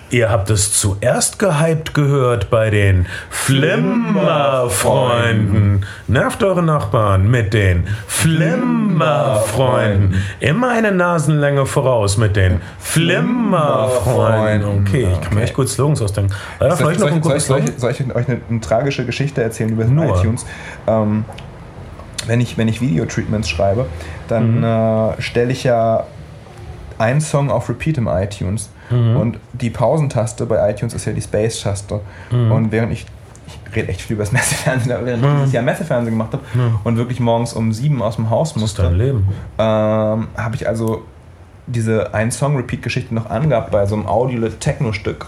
[0.09, 5.85] ihr habt es zuerst gehypt gehört bei den Flimmerfreunden.
[6.07, 10.21] Nervt eure Nachbarn mit den Flimmerfreunden.
[10.41, 14.81] Immer eine Nasenlänge voraus mit den Flimmerfreunden.
[14.85, 16.33] Okay, ich kann mir echt gut Slogans ausdenken.
[16.59, 19.41] Soll, vielleicht noch soll, ein soll, soll, ich, soll ich euch eine, eine tragische Geschichte
[19.41, 20.17] erzählen über Nur.
[20.19, 20.45] iTunes?
[20.87, 21.23] Ähm,
[22.27, 23.85] wenn ich, wenn ich Video-Treatments schreibe,
[24.27, 24.63] dann Mhm.
[24.63, 26.03] äh, stelle ich ja
[27.01, 28.69] einen Song auf Repeat im iTunes.
[28.89, 29.17] Mhm.
[29.17, 32.01] Und die Pausentaste bei iTunes ist ja die Space-Taste.
[32.29, 32.51] Mhm.
[32.51, 33.05] Und während ich,
[33.47, 36.43] ich rede echt viel über das Messefernsehen, aber während ich dieses Jahr Messefernsehen gemacht habe
[36.83, 38.83] und wirklich morgens um sieben aus dem Haus musste,
[39.57, 41.03] ähm, habe ich also
[41.67, 45.27] diese Ein-Song-Repeat-Geschichte noch angehabt bei so einem Audio-Techno-Stück.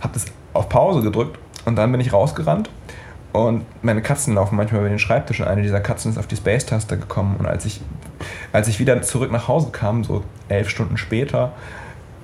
[0.00, 2.70] Habe das auf Pause gedrückt und dann bin ich rausgerannt.
[3.32, 6.36] Und meine Katzen laufen manchmal über den Schreibtisch und eine dieser Katzen ist auf die
[6.36, 7.36] Space-Taste gekommen.
[7.38, 7.80] Und als ich,
[8.52, 11.52] als ich wieder zurück nach Hause kam, so elf Stunden später,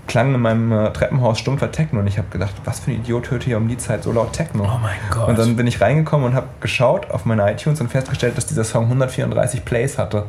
[0.07, 2.01] klang in meinem äh, Treppenhaus stumpfer Techno.
[2.01, 4.33] Und ich habe gedacht, was für ein Idiot hört hier um die Zeit so laut
[4.33, 4.65] Techno?
[4.65, 5.29] Oh mein Gott.
[5.29, 8.65] Und dann bin ich reingekommen und habe geschaut auf meine iTunes und festgestellt, dass dieser
[8.65, 10.25] Song 134 Plays hatte.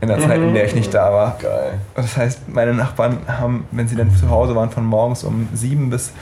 [0.00, 1.38] In der Zeit, in der ich nicht da war.
[1.40, 1.78] Geil.
[1.94, 5.88] Das heißt, meine Nachbarn haben, wenn sie dann zu Hause waren, von morgens um 7
[5.88, 6.12] bis,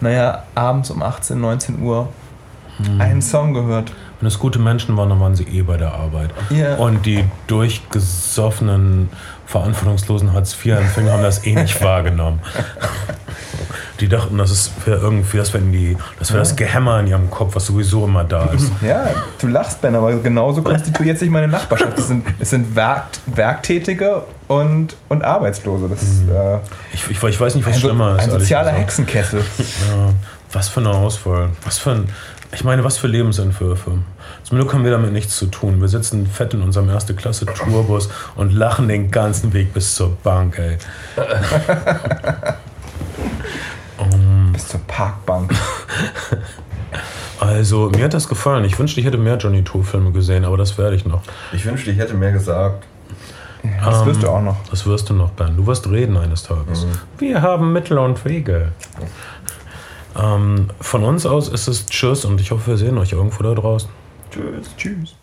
[0.00, 2.08] naja, abends um 18, 19 Uhr
[2.98, 3.92] einen Song gehört.
[4.22, 6.30] Wenn es gute Menschen waren, dann waren sie eh bei der Arbeit.
[6.50, 6.76] Ja.
[6.76, 9.08] Und die durchgesoffenen,
[9.46, 12.38] verantwortungslosen Hartz-IV-Empfänger haben das eh nicht wahrgenommen.
[13.98, 17.30] Die dachten, das ist für irgendwie, das wäre die, das, wär das Gehämmer in ihrem
[17.32, 18.70] Kopf, was sowieso immer da ist.
[18.82, 19.06] Ja,
[19.40, 21.98] du lachst, Ben, aber genauso konstituiert sich meine Nachbarschaft.
[21.98, 25.88] Es sind, es sind Werk, Werktätige und, und Arbeitslose.
[25.88, 26.58] Das ist äh,
[26.94, 28.22] Ich, ich, ich weiß nicht, was ein, schlimmer ist.
[28.22, 28.70] ein sozialer.
[28.70, 29.40] Hexenkessel.
[29.40, 30.12] Ja,
[30.52, 31.50] was für eine Auswahl.
[31.64, 32.08] Was für ein,
[32.54, 33.92] ich meine, was für Lebensentwürfe.
[34.44, 35.80] Zum Glück haben wir damit nichts zu tun.
[35.80, 40.16] Wir sitzen fett in unserem erste Klasse Tourbus und lachen den ganzen Weg bis zur
[40.22, 40.78] Bank, ey.
[44.52, 45.54] Bis zur Parkbank.
[47.40, 48.64] Also, mir hat das gefallen.
[48.64, 51.22] Ich wünschte, ich hätte mehr Johnny To-Filme gesehen, aber das werde ich noch.
[51.52, 52.84] Ich wünschte, ich hätte mehr gesagt.
[53.84, 54.56] Das wirst du Ähm, auch noch.
[54.70, 55.56] Das wirst du noch, Ben.
[55.56, 56.86] Du wirst reden eines Tages.
[57.18, 58.72] Wir haben Mittel und Wege.
[60.20, 63.54] Ähm, von uns aus ist es Tschüss und ich hoffe, wir sehen euch irgendwo da
[63.54, 63.88] draußen.
[64.32, 64.74] Tschüss.
[64.76, 65.21] Tschüss.